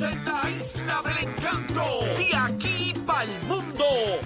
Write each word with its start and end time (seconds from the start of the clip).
salsa 0.00 0.10
en 0.10 0.24
la 0.24 0.50
isla 0.50 1.02
del 1.04 1.18
encanto. 1.28 1.84
De 2.16 2.34
aquí 2.36 2.92
para 3.06 3.22
el 3.24 3.42
mundo. 3.42 3.84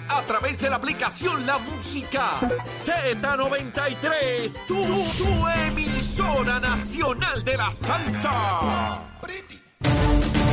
A 0.09 0.23
través 0.23 0.61
de 0.61 0.71
la 0.71 0.77
aplicación 0.77 1.45
La 1.47 1.59
Música 1.59 2.39
Z93. 2.63 4.67
Tu, 4.67 4.75
tu 4.75 5.49
emisora 5.49 6.61
nacional 6.61 7.43
de 7.45 7.57
la 7.57 7.73
salsa. 7.73 9.01
Buenos 9.21 10.44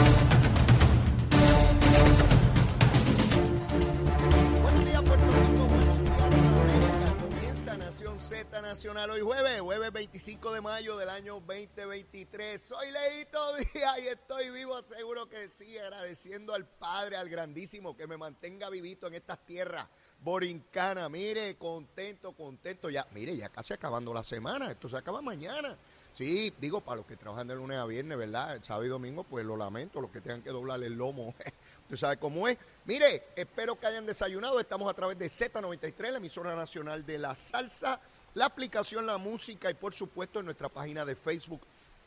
Nacional 8.49 9.11
hoy 9.11 9.21
jueves, 9.21 9.61
jueves 9.61 9.93
25 9.93 10.53
de 10.53 10.61
mayo 10.61 10.97
del 10.97 11.09
año 11.09 11.35
2023. 11.35 12.59
Soy 12.59 12.87
Leito 12.91 13.55
Díaz 13.55 13.99
y 14.03 14.07
estoy 14.07 14.49
vivo, 14.49 14.81
seguro 14.81 15.29
que 15.29 15.47
sí, 15.47 15.77
agradeciendo 15.77 16.55
al 16.55 16.65
Padre, 16.65 17.17
al 17.17 17.29
Grandísimo, 17.29 17.95
que 17.95 18.07
me 18.07 18.17
mantenga 18.17 18.71
vivito 18.71 19.05
en 19.05 19.13
estas 19.13 19.45
tierras 19.45 19.85
borincanas. 20.21 21.09
Mire, 21.11 21.55
contento, 21.55 22.33
contento. 22.33 22.89
Ya, 22.89 23.05
mire, 23.13 23.37
ya 23.37 23.49
casi 23.49 23.73
acabando 23.73 24.11
la 24.11 24.23
semana. 24.23 24.71
Esto 24.71 24.89
se 24.89 24.97
acaba 24.97 25.21
mañana. 25.21 25.77
Sí, 26.13 26.53
digo, 26.59 26.81
para 26.81 26.97
los 26.97 27.05
que 27.05 27.15
trabajan 27.15 27.47
de 27.47 27.55
lunes 27.55 27.77
a 27.77 27.85
viernes, 27.85 28.17
¿verdad? 28.17 28.55
El 28.55 28.63
sábado 28.63 28.85
y 28.85 28.89
domingo, 28.89 29.23
pues 29.23 29.45
lo 29.45 29.55
lamento, 29.55 30.01
los 30.01 30.11
que 30.11 30.19
tengan 30.19 30.41
que 30.41 30.49
doblar 30.49 30.83
el 30.83 30.93
lomo. 30.93 31.33
Usted 31.83 31.95
sabe 31.95 32.17
cómo 32.17 32.47
es. 32.47 32.57
Mire, 32.85 33.27
espero 33.35 33.79
que 33.79 33.87
hayan 33.87 34.05
desayunado. 34.05 34.59
Estamos 34.59 34.89
a 34.89 34.93
través 34.93 35.17
de 35.17 35.27
Z93, 35.27 36.11
la 36.11 36.17
emisora 36.17 36.55
nacional 36.55 37.05
de 37.05 37.17
la 37.17 37.33
salsa, 37.33 38.01
la 38.33 38.45
aplicación 38.45 39.05
La 39.05 39.17
Música 39.17 39.69
y, 39.69 39.73
por 39.73 39.93
supuesto, 39.93 40.39
en 40.39 40.45
nuestra 40.45 40.69
página 40.69 41.05
de 41.05 41.15
Facebook 41.15 41.61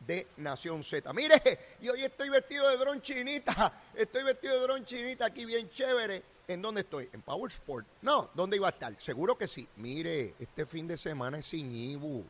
de 0.06 0.26
Nación 0.38 0.82
Z. 0.82 1.12
Mire, 1.12 1.40
y 1.80 1.88
hoy 1.88 2.02
estoy 2.02 2.28
vestido 2.28 2.68
de 2.68 2.76
dron 2.76 3.00
chinita. 3.00 3.72
Estoy 3.94 4.24
vestido 4.24 4.54
de 4.54 4.60
dron 4.60 4.84
chinita 4.84 5.26
aquí 5.26 5.44
bien 5.44 5.68
chévere. 5.70 6.22
¿En 6.46 6.60
dónde 6.60 6.82
estoy? 6.82 7.08
¿En 7.12 7.22
Power 7.22 7.50
Sport? 7.50 7.86
No, 8.02 8.30
¿dónde 8.34 8.56
iba 8.56 8.66
a 8.66 8.70
estar? 8.70 8.94
Seguro 9.00 9.36
que 9.36 9.48
sí. 9.48 9.66
Mire, 9.76 10.34
este 10.38 10.66
fin 10.66 10.86
de 10.86 10.98
semana 10.98 11.38
es 11.38 11.46
sin 11.46 11.74
Ibu. 11.74 12.22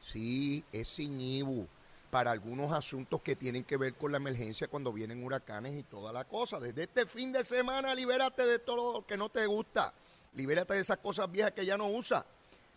Sí, 0.00 0.64
es 0.72 0.88
sin 0.88 1.68
para 2.10 2.30
algunos 2.30 2.72
asuntos 2.72 3.20
que 3.20 3.36
tienen 3.36 3.64
que 3.64 3.76
ver 3.76 3.94
con 3.94 4.12
la 4.12 4.16
emergencia 4.18 4.68
cuando 4.68 4.92
vienen 4.92 5.22
huracanes 5.22 5.78
y 5.78 5.82
toda 5.82 6.12
la 6.12 6.24
cosa. 6.24 6.58
Desde 6.58 6.84
este 6.84 7.06
fin 7.06 7.32
de 7.32 7.44
semana, 7.44 7.94
libérate 7.94 8.46
de 8.46 8.58
todo 8.60 9.00
lo 9.00 9.06
que 9.06 9.16
no 9.16 9.28
te 9.28 9.44
gusta. 9.46 9.92
Libérate 10.34 10.74
de 10.74 10.80
esas 10.80 10.98
cosas 10.98 11.30
viejas 11.30 11.52
que 11.52 11.66
ya 11.66 11.76
no 11.76 11.88
usas. 11.88 12.24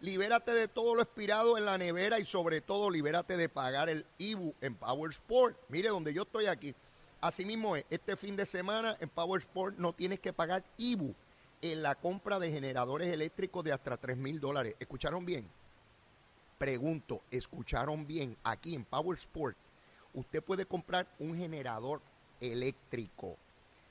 Libérate 0.01 0.51
de 0.51 0.67
todo 0.67 0.95
lo 0.95 1.03
expirado 1.03 1.59
en 1.59 1.65
la 1.65 1.77
nevera 1.77 2.19
y 2.19 2.25
sobre 2.25 2.59
todo 2.59 2.89
libérate 2.89 3.37
de 3.37 3.49
pagar 3.49 3.87
el 3.87 4.03
IBU 4.17 4.55
en 4.59 4.73
Power 4.73 5.11
Sport. 5.11 5.55
Mire, 5.69 5.89
donde 5.89 6.11
yo 6.11 6.23
estoy 6.23 6.47
aquí. 6.47 6.73
Asimismo 7.21 7.75
es, 7.75 7.85
este 7.91 8.17
fin 8.17 8.35
de 8.35 8.47
semana 8.47 8.97
en 8.99 9.09
Power 9.09 9.41
Sport 9.41 9.77
no 9.77 9.93
tienes 9.93 10.19
que 10.19 10.33
pagar 10.33 10.63
IBU 10.77 11.13
en 11.61 11.83
la 11.83 11.93
compra 11.93 12.39
de 12.39 12.51
generadores 12.51 13.13
eléctricos 13.13 13.63
de 13.63 13.73
hasta 13.73 13.95
3 13.95 14.17
mil 14.17 14.39
dólares. 14.39 14.75
¿Escucharon 14.79 15.23
bien? 15.23 15.47
Pregunto, 16.57 17.21
¿escucharon 17.29 18.07
bien? 18.07 18.35
Aquí 18.43 18.73
en 18.73 18.85
Power 18.85 19.19
Sport, 19.19 19.55
usted 20.15 20.41
puede 20.41 20.65
comprar 20.65 21.07
un 21.19 21.37
generador 21.37 22.01
eléctrico 22.39 23.37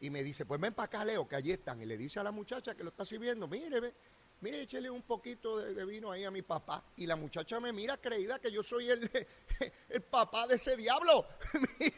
Y 0.00 0.10
me 0.10 0.22
dice, 0.22 0.46
pues 0.46 0.60
ven 0.60 0.74
para 0.74 0.86
acá, 0.86 1.04
Leo, 1.04 1.26
que 1.26 1.36
allí 1.36 1.52
están. 1.52 1.82
Y 1.82 1.86
le 1.86 1.96
dice 1.96 2.20
a 2.20 2.22
la 2.22 2.30
muchacha 2.30 2.74
que 2.74 2.84
lo 2.84 2.90
está 2.90 3.04
sirviendo, 3.04 3.48
mire, 3.48 3.80
ve, 3.80 3.94
mire, 4.40 4.62
échele 4.62 4.88
un 4.88 5.02
poquito 5.02 5.58
de, 5.58 5.84
vino 5.84 6.12
ahí 6.12 6.24
a 6.24 6.30
mi 6.30 6.42
papá. 6.42 6.84
Y 6.96 7.06
la 7.06 7.16
muchacha 7.16 7.58
me 7.58 7.72
mira 7.72 7.96
creída 7.96 8.38
que 8.38 8.52
yo 8.52 8.62
soy 8.62 8.88
el, 8.90 9.10
el 9.88 10.02
papá 10.02 10.46
de 10.46 10.54
ese 10.54 10.76
diablo. 10.76 11.26
mire, 11.80 11.94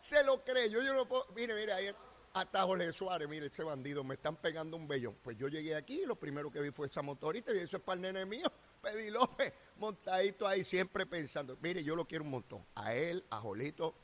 se 0.00 0.24
lo 0.24 0.42
creyó. 0.44 0.82
Yo 0.82 0.94
no 0.94 1.06
puedo, 1.06 1.26
mire, 1.36 1.54
mire, 1.54 1.72
ahí 1.72 1.86
hasta 2.34 2.62
Jorge 2.62 2.92
Suárez, 2.92 3.28
mire, 3.28 3.46
ese 3.46 3.62
bandido, 3.62 4.02
me 4.02 4.16
están 4.16 4.34
pegando 4.36 4.76
un 4.76 4.88
bellón. 4.88 5.16
Pues 5.22 5.38
yo 5.38 5.46
llegué 5.46 5.76
aquí 5.76 6.02
y 6.02 6.06
lo 6.06 6.16
primero 6.16 6.50
que 6.50 6.60
vi 6.60 6.72
fue 6.72 6.88
esa 6.88 7.00
motorita 7.00 7.54
y 7.54 7.58
eso 7.58 7.76
es 7.76 7.82
para 7.84 7.94
el 7.94 8.00
nene 8.02 8.26
mío, 8.26 8.52
Pedí 8.82 9.08
López, 9.08 9.52
montadito 9.76 10.46
ahí 10.46 10.64
siempre 10.64 11.06
pensando. 11.06 11.56
Mire, 11.62 11.84
yo 11.84 11.94
lo 11.94 12.04
quiero 12.04 12.24
un 12.24 12.30
montón. 12.30 12.66
A 12.74 12.92
él, 12.94 13.24
a 13.30 13.38
Jolito 13.38 13.94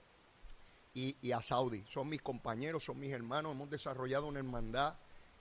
y, 0.95 1.17
y 1.21 1.33
a 1.33 1.43
Saudi. 1.43 1.85
Son 1.87 2.09
mis 2.09 2.23
compañeros, 2.23 2.85
son 2.85 2.99
mis 2.99 3.11
hermanos. 3.11 3.53
Hemos 3.53 3.71
desarrollado 3.71 4.27
una 4.27 4.39
hermandad 4.39 4.95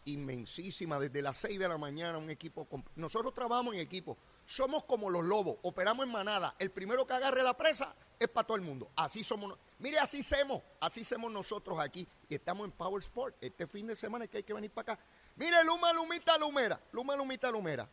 inmensísima 0.05 0.99
desde 0.99 1.21
las 1.21 1.37
6 1.37 1.59
de 1.59 1.67
la 1.67 1.77
mañana, 1.77 2.17
un 2.17 2.29
equipo. 2.29 2.67
Nosotros 2.95 3.33
trabajamos 3.33 3.75
en 3.75 3.81
equipo. 3.81 4.17
Somos 4.45 4.83
como 4.85 5.09
los 5.09 5.23
lobos, 5.23 5.57
operamos 5.61 6.05
en 6.05 6.11
manada. 6.11 6.55
El 6.57 6.71
primero 6.71 7.05
que 7.05 7.13
agarre 7.13 7.43
la 7.43 7.55
presa 7.55 7.93
es 8.19 8.27
para 8.27 8.47
todo 8.47 8.57
el 8.57 8.63
mundo. 8.63 8.89
Así 8.95 9.23
somos. 9.23 9.57
Mire, 9.77 9.99
así 9.99 10.23
somos. 10.23 10.61
Así 10.79 11.03
somos 11.03 11.31
nosotros 11.31 11.79
aquí. 11.79 12.07
Y 12.27 12.35
estamos 12.35 12.65
en 12.65 12.71
Power 12.71 13.01
Sport. 13.01 13.35
Este 13.41 13.67
fin 13.67 13.87
de 13.87 13.95
semana 13.95 14.25
es 14.25 14.31
que 14.31 14.37
hay 14.37 14.43
que 14.43 14.53
venir 14.53 14.71
para 14.71 14.93
acá. 14.93 15.03
Mire, 15.35 15.63
Luma, 15.63 15.93
Lumita, 15.93 16.37
Lumera. 16.37 16.79
Luma, 16.91 17.15
Lumita, 17.15 17.51
Lumera. 17.51 17.87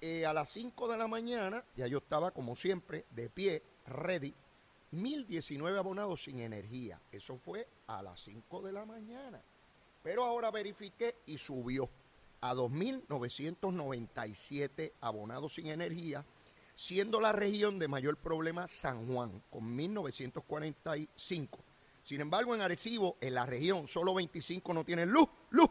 Eh, 0.00 0.26
a 0.26 0.32
las 0.32 0.50
5 0.50 0.88
de 0.88 0.98
la 0.98 1.06
mañana, 1.06 1.64
ya 1.76 1.86
yo 1.86 1.98
estaba 1.98 2.30
como 2.32 2.56
siempre, 2.56 3.06
de 3.10 3.30
pie, 3.30 3.62
ready. 3.86 4.34
1019 4.94 5.78
abonados 5.78 6.24
sin 6.24 6.40
energía. 6.40 7.00
Eso 7.10 7.36
fue 7.36 7.66
a 7.86 8.02
las 8.02 8.20
5 8.20 8.62
de 8.62 8.72
la 8.72 8.84
mañana. 8.84 9.40
Pero 10.02 10.24
ahora 10.24 10.50
verifiqué 10.50 11.16
y 11.26 11.38
subió 11.38 11.88
a 12.40 12.54
2.997 12.54 14.92
abonados 15.00 15.54
sin 15.54 15.68
energía, 15.68 16.24
siendo 16.74 17.20
la 17.20 17.32
región 17.32 17.78
de 17.78 17.88
mayor 17.88 18.18
problema 18.18 18.68
San 18.68 19.10
Juan, 19.10 19.42
con 19.50 19.78
1.945. 19.78 21.48
Sin 22.02 22.20
embargo, 22.20 22.54
en 22.54 22.60
Arecibo, 22.60 23.16
en 23.22 23.32
la 23.34 23.46
región, 23.46 23.88
solo 23.88 24.12
25 24.12 24.74
no 24.74 24.84
tienen 24.84 25.10
luz, 25.10 25.26
luz. 25.50 25.70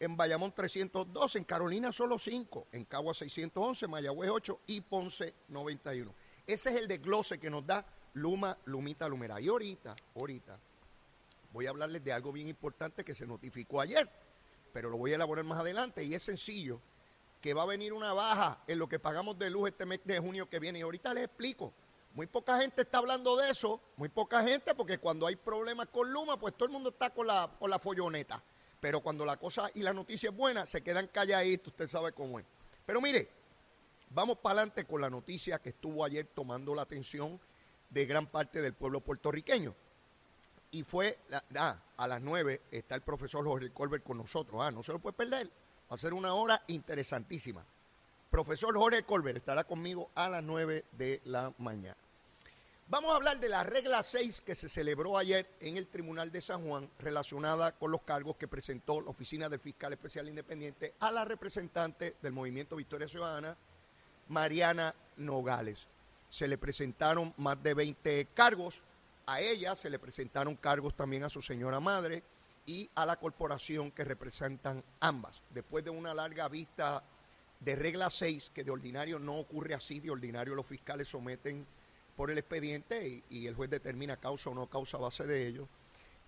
en 0.00 0.16
Bayamón 0.16 0.52
302, 0.52 1.36
en 1.36 1.44
Carolina 1.44 1.92
solo 1.92 2.18
5, 2.18 2.66
en 2.72 2.84
Cagua 2.86 3.14
611, 3.14 3.86
Mayagüez 3.86 4.30
8 4.30 4.60
y 4.66 4.80
Ponce 4.80 5.34
91. 5.48 6.12
Ese 6.46 6.70
es 6.70 6.76
el 6.76 6.88
desglose 6.88 7.38
que 7.38 7.50
nos 7.50 7.64
da 7.64 7.86
Luma, 8.14 8.56
Lumita, 8.64 9.08
Lumera. 9.08 9.40
Y 9.40 9.48
ahorita, 9.48 9.94
ahorita, 10.16 10.58
voy 11.52 11.66
a 11.66 11.70
hablarles 11.70 12.04
de 12.04 12.12
algo 12.12 12.32
bien 12.32 12.48
importante 12.48 13.04
que 13.04 13.14
se 13.14 13.26
notificó 13.26 13.80
ayer, 13.80 14.08
pero 14.72 14.90
lo 14.90 14.96
voy 14.96 15.12
a 15.12 15.16
elaborar 15.16 15.44
más 15.44 15.60
adelante 15.60 16.02
y 16.04 16.14
es 16.14 16.22
sencillo, 16.22 16.80
que 17.40 17.54
va 17.54 17.62
a 17.62 17.66
venir 17.66 17.92
una 17.92 18.12
baja 18.12 18.62
en 18.66 18.78
lo 18.78 18.88
que 18.88 18.98
pagamos 18.98 19.38
de 19.38 19.50
luz 19.50 19.70
este 19.70 19.86
mes 19.86 20.00
de 20.04 20.18
junio 20.18 20.48
que 20.48 20.58
viene. 20.58 20.80
Y 20.80 20.82
ahorita 20.82 21.14
les 21.14 21.24
explico. 21.24 21.72
Muy 22.12 22.26
poca 22.26 22.60
gente 22.60 22.82
está 22.82 22.98
hablando 22.98 23.36
de 23.36 23.50
eso, 23.50 23.80
muy 23.96 24.08
poca 24.08 24.42
gente, 24.42 24.74
porque 24.74 24.98
cuando 24.98 25.26
hay 25.26 25.36
problemas 25.36 25.86
con 25.86 26.12
Luma, 26.12 26.36
pues 26.38 26.54
todo 26.54 26.66
el 26.66 26.72
mundo 26.72 26.90
está 26.90 27.10
con 27.10 27.26
la, 27.26 27.48
con 27.58 27.70
la 27.70 27.78
folloneta. 27.78 28.42
Pero 28.80 29.00
cuando 29.00 29.24
la 29.24 29.36
cosa 29.36 29.70
y 29.74 29.82
la 29.82 29.92
noticia 29.92 30.30
es 30.30 30.36
buena, 30.36 30.66
se 30.66 30.82
quedan 30.82 31.06
calladitos, 31.06 31.68
usted 31.68 31.86
sabe 31.86 32.12
cómo 32.12 32.40
es. 32.40 32.46
Pero 32.84 33.00
mire, 33.00 33.30
vamos 34.10 34.38
para 34.38 34.54
adelante 34.54 34.84
con 34.84 35.00
la 35.00 35.08
noticia 35.08 35.60
que 35.60 35.68
estuvo 35.68 36.04
ayer 36.04 36.26
tomando 36.34 36.74
la 36.74 36.82
atención 36.82 37.40
de 37.90 38.06
gran 38.06 38.26
parte 38.26 38.62
del 38.62 38.74
pueblo 38.74 39.00
puertorriqueño. 39.00 39.74
Y 40.72 40.84
fue, 40.84 41.18
ah, 41.56 41.82
a 41.96 42.06
las 42.06 42.20
nueve 42.20 42.62
está 42.70 42.94
el 42.94 43.02
profesor 43.02 43.44
Jorge 43.44 43.70
Colbert 43.70 44.04
con 44.04 44.18
nosotros. 44.18 44.62
Ah, 44.62 44.70
no 44.70 44.82
se 44.82 44.92
lo 44.92 45.00
puede 45.00 45.16
perder. 45.16 45.50
Va 45.90 45.96
a 45.96 45.98
ser 45.98 46.14
una 46.14 46.34
hora 46.34 46.62
interesantísima. 46.68 47.64
Profesor 48.30 48.76
Jorge 48.76 49.02
Colbert 49.02 49.38
estará 49.38 49.64
conmigo 49.64 50.10
a 50.14 50.28
las 50.28 50.44
9 50.44 50.84
de 50.92 51.20
la 51.24 51.52
mañana. 51.58 51.96
Vamos 52.86 53.10
a 53.10 53.16
hablar 53.16 53.40
de 53.40 53.48
la 53.48 53.64
regla 53.64 54.04
6 54.04 54.40
que 54.42 54.54
se 54.54 54.68
celebró 54.68 55.18
ayer 55.18 55.48
en 55.60 55.76
el 55.76 55.88
Tribunal 55.88 56.30
de 56.30 56.40
San 56.40 56.64
Juan 56.64 56.88
relacionada 57.00 57.72
con 57.72 57.90
los 57.90 58.02
cargos 58.02 58.36
que 58.36 58.46
presentó 58.46 59.00
la 59.00 59.10
Oficina 59.10 59.48
del 59.48 59.58
Fiscal 59.58 59.92
Especial 59.92 60.28
Independiente 60.28 60.94
a 61.00 61.10
la 61.10 61.24
representante 61.24 62.16
del 62.22 62.32
Movimiento 62.32 62.76
Victoria 62.76 63.08
Ciudadana, 63.08 63.56
Mariana 64.28 64.94
Nogales. 65.16 65.86
Se 66.30 66.48
le 66.48 66.56
presentaron 66.58 67.34
más 67.36 67.62
de 67.62 67.74
20 67.74 68.28
cargos, 68.34 68.82
a 69.26 69.40
ella 69.40 69.76
se 69.76 69.90
le 69.90 69.98
presentaron 69.98 70.56
cargos 70.56 70.96
también 70.96 71.24
a 71.24 71.30
su 71.30 71.42
señora 71.42 71.80
madre 71.80 72.22
y 72.66 72.88
a 72.94 73.06
la 73.06 73.16
corporación 73.16 73.90
que 73.90 74.04
representan 74.04 74.82
ambas. 75.00 75.40
Después 75.50 75.84
de 75.84 75.90
una 75.90 76.14
larga 76.14 76.48
vista 76.48 77.02
de 77.60 77.76
regla 77.76 78.10
6, 78.10 78.50
que 78.54 78.64
de 78.64 78.70
ordinario 78.70 79.18
no 79.18 79.38
ocurre 79.38 79.74
así, 79.74 80.00
de 80.00 80.10
ordinario 80.10 80.54
los 80.54 80.66
fiscales 80.66 81.08
someten 81.08 81.66
por 82.16 82.30
el 82.30 82.38
expediente 82.38 83.22
y, 83.30 83.46
el 83.46 83.54
juez 83.54 83.70
determina 83.70 84.16
causa 84.16 84.50
o 84.50 84.54
no 84.54 84.66
causa 84.66 84.98
base 84.98 85.26
de 85.26 85.46
ello. 85.46 85.68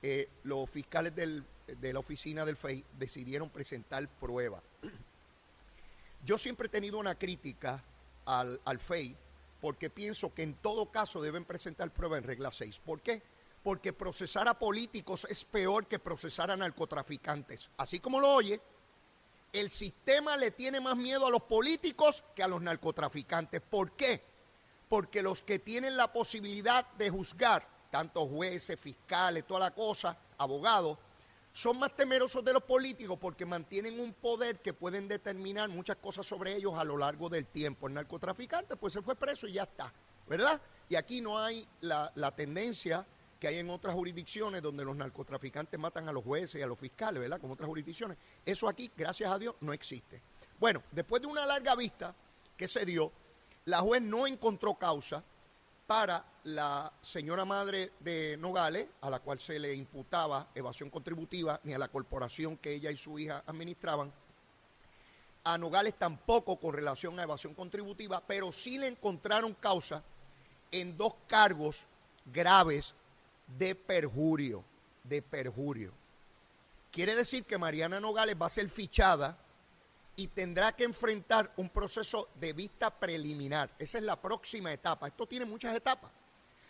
Eh, 0.00 0.28
los 0.44 0.68
fiscales 0.68 1.14
de 1.14 1.92
la 1.92 1.98
oficina 1.98 2.44
del 2.44 2.56
FEI 2.56 2.84
decidieron 2.98 3.50
presentar 3.50 4.08
prueba. 4.08 4.62
Yo 6.24 6.38
siempre 6.38 6.66
he 6.66 6.70
tenido 6.70 6.98
una 6.98 7.14
crítica 7.14 7.82
al 8.24 8.78
FEI 8.78 9.16
porque 9.62 9.90
pienso 9.90 10.34
que 10.34 10.42
en 10.42 10.54
todo 10.54 10.90
caso 10.90 11.22
deben 11.22 11.44
presentar 11.44 11.92
prueba 11.92 12.18
en 12.18 12.24
regla 12.24 12.50
6. 12.50 12.80
¿Por 12.80 13.00
qué? 13.00 13.22
Porque 13.62 13.92
procesar 13.92 14.48
a 14.48 14.58
políticos 14.58 15.24
es 15.30 15.44
peor 15.44 15.86
que 15.86 16.00
procesar 16.00 16.50
a 16.50 16.56
narcotraficantes. 16.56 17.68
Así 17.76 18.00
como 18.00 18.18
lo 18.18 18.34
oye, 18.34 18.60
el 19.52 19.70
sistema 19.70 20.36
le 20.36 20.50
tiene 20.50 20.80
más 20.80 20.96
miedo 20.96 21.28
a 21.28 21.30
los 21.30 21.42
políticos 21.42 22.24
que 22.34 22.42
a 22.42 22.48
los 22.48 22.60
narcotraficantes. 22.60 23.62
¿Por 23.62 23.92
qué? 23.92 24.20
Porque 24.88 25.22
los 25.22 25.44
que 25.44 25.60
tienen 25.60 25.96
la 25.96 26.12
posibilidad 26.12 26.84
de 26.94 27.10
juzgar, 27.10 27.68
tanto 27.92 28.26
jueces, 28.26 28.80
fiscales, 28.80 29.46
toda 29.46 29.60
la 29.60 29.70
cosa, 29.70 30.18
abogados, 30.38 30.98
son 31.52 31.78
más 31.78 31.94
temerosos 31.94 32.42
de 32.44 32.52
los 32.52 32.62
políticos 32.62 33.18
porque 33.20 33.44
mantienen 33.44 34.00
un 34.00 34.14
poder 34.14 34.60
que 34.60 34.72
pueden 34.72 35.06
determinar 35.06 35.68
muchas 35.68 35.96
cosas 35.96 36.26
sobre 36.26 36.56
ellos 36.56 36.74
a 36.76 36.84
lo 36.84 36.96
largo 36.96 37.28
del 37.28 37.46
tiempo. 37.46 37.88
El 37.88 37.94
narcotraficante 37.94 38.76
pues 38.76 38.94
se 38.94 39.02
fue 39.02 39.14
preso 39.14 39.46
y 39.46 39.52
ya 39.52 39.64
está, 39.64 39.92
¿verdad? 40.26 40.60
Y 40.88 40.96
aquí 40.96 41.20
no 41.20 41.38
hay 41.38 41.66
la, 41.80 42.10
la 42.14 42.34
tendencia 42.34 43.06
que 43.38 43.48
hay 43.48 43.58
en 43.58 43.68
otras 43.70 43.94
jurisdicciones 43.94 44.62
donde 44.62 44.84
los 44.84 44.96
narcotraficantes 44.96 45.78
matan 45.78 46.08
a 46.08 46.12
los 46.12 46.24
jueces 46.24 46.60
y 46.60 46.62
a 46.62 46.66
los 46.66 46.78
fiscales, 46.78 47.20
¿verdad? 47.20 47.40
Como 47.40 47.54
otras 47.54 47.68
jurisdicciones. 47.68 48.16
Eso 48.46 48.68
aquí, 48.68 48.90
gracias 48.96 49.30
a 49.30 49.38
Dios, 49.38 49.54
no 49.60 49.72
existe. 49.72 50.22
Bueno, 50.58 50.82
después 50.92 51.20
de 51.20 51.28
una 51.28 51.44
larga 51.44 51.74
vista 51.74 52.14
que 52.56 52.68
se 52.68 52.86
dio, 52.86 53.10
la 53.64 53.80
juez 53.80 54.00
no 54.00 54.26
encontró 54.26 54.74
causa 54.74 55.24
para 55.86 56.24
la 56.44 56.92
señora 57.00 57.44
madre 57.44 57.92
de 58.00 58.36
Nogales, 58.38 58.86
a 59.00 59.10
la 59.10 59.20
cual 59.20 59.38
se 59.38 59.58
le 59.58 59.74
imputaba 59.74 60.48
evasión 60.54 60.90
contributiva, 60.90 61.60
ni 61.64 61.72
a 61.72 61.78
la 61.78 61.88
corporación 61.88 62.56
que 62.56 62.74
ella 62.74 62.90
y 62.90 62.96
su 62.96 63.18
hija 63.18 63.42
administraban. 63.46 64.12
A 65.44 65.58
Nogales 65.58 65.94
tampoco 65.98 66.56
con 66.56 66.74
relación 66.74 67.18
a 67.18 67.24
evasión 67.24 67.54
contributiva, 67.54 68.22
pero 68.26 68.52
sí 68.52 68.78
le 68.78 68.88
encontraron 68.88 69.54
causa 69.54 70.02
en 70.70 70.96
dos 70.96 71.14
cargos 71.26 71.84
graves 72.26 72.94
de 73.58 73.74
perjurio, 73.74 74.64
de 75.02 75.20
perjurio. 75.20 75.92
Quiere 76.90 77.14
decir 77.16 77.44
que 77.44 77.58
Mariana 77.58 78.00
Nogales 78.00 78.36
va 78.40 78.46
a 78.46 78.50
ser 78.50 78.68
fichada 78.68 79.36
y 80.16 80.28
tendrá 80.28 80.72
que 80.72 80.84
enfrentar 80.84 81.52
un 81.56 81.70
proceso 81.70 82.28
de 82.38 82.52
vista 82.52 82.90
preliminar. 82.90 83.70
Esa 83.78 83.98
es 83.98 84.04
la 84.04 84.20
próxima 84.20 84.72
etapa. 84.72 85.08
Esto 85.08 85.26
tiene 85.26 85.46
muchas 85.46 85.74
etapas. 85.74 86.10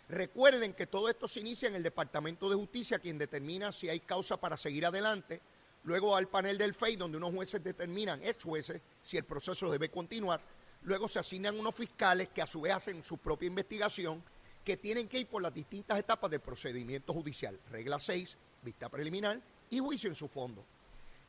Recuerden 0.09 0.73
que 0.73 0.87
todo 0.87 1.09
esto 1.09 1.27
se 1.27 1.39
inicia 1.39 1.67
en 1.67 1.75
el 1.75 1.83
Departamento 1.83 2.49
de 2.49 2.55
Justicia, 2.55 2.99
quien 2.99 3.17
determina 3.17 3.71
si 3.71 3.89
hay 3.89 3.99
causa 4.01 4.37
para 4.37 4.57
seguir 4.57 4.85
adelante. 4.85 5.41
Luego 5.83 6.15
al 6.15 6.29
panel 6.29 6.57
del 6.57 6.73
FEI, 6.73 6.95
donde 6.95 7.17
unos 7.17 7.33
jueces 7.33 7.63
determinan, 7.63 8.21
ex 8.23 8.43
jueces, 8.43 8.81
si 9.01 9.17
el 9.17 9.25
proceso 9.25 9.69
debe 9.69 9.89
continuar. 9.89 10.41
Luego 10.83 11.07
se 11.07 11.19
asignan 11.19 11.59
unos 11.59 11.75
fiscales 11.75 12.29
que 12.29 12.41
a 12.41 12.47
su 12.47 12.61
vez 12.61 12.73
hacen 12.73 13.03
su 13.03 13.17
propia 13.17 13.47
investigación 13.47 14.23
que 14.63 14.77
tienen 14.77 15.07
que 15.07 15.19
ir 15.19 15.27
por 15.27 15.41
las 15.41 15.53
distintas 15.53 15.99
etapas 15.99 16.31
del 16.31 16.39
procedimiento 16.39 17.13
judicial. 17.13 17.59
Regla 17.69 17.99
6, 17.99 18.37
vista 18.61 18.89
preliminar 18.89 19.41
y 19.69 19.79
juicio 19.79 20.09
en 20.09 20.15
su 20.15 20.27
fondo. 20.27 20.63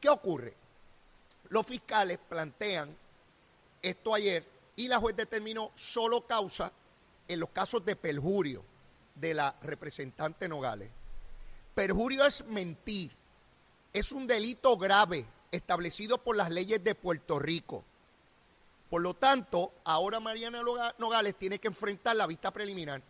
¿Qué 0.00 0.08
ocurre? 0.08 0.54
Los 1.48 1.66
fiscales 1.66 2.18
plantean 2.28 2.96
esto 3.82 4.14
ayer 4.14 4.44
y 4.76 4.88
la 4.88 4.98
juez 4.98 5.16
determinó 5.16 5.70
solo 5.74 6.26
causa 6.26 6.72
en 7.28 7.40
los 7.40 7.50
casos 7.50 7.84
de 7.84 7.96
perjurio 7.96 8.64
de 9.14 9.34
la 9.34 9.54
representante 9.62 10.48
Nogales. 10.48 10.90
Perjurio 11.74 12.24
es 12.24 12.44
mentir, 12.46 13.12
es 13.92 14.12
un 14.12 14.26
delito 14.26 14.76
grave 14.76 15.26
establecido 15.50 16.18
por 16.18 16.36
las 16.36 16.50
leyes 16.50 16.82
de 16.82 16.94
Puerto 16.94 17.38
Rico. 17.38 17.84
Por 18.90 19.02
lo 19.02 19.14
tanto, 19.14 19.72
ahora 19.84 20.20
Mariana 20.20 20.62
Nogales 20.98 21.36
tiene 21.36 21.58
que 21.58 21.68
enfrentar 21.68 22.16
la 22.16 22.26
vista 22.26 22.52
preliminar 22.52 23.02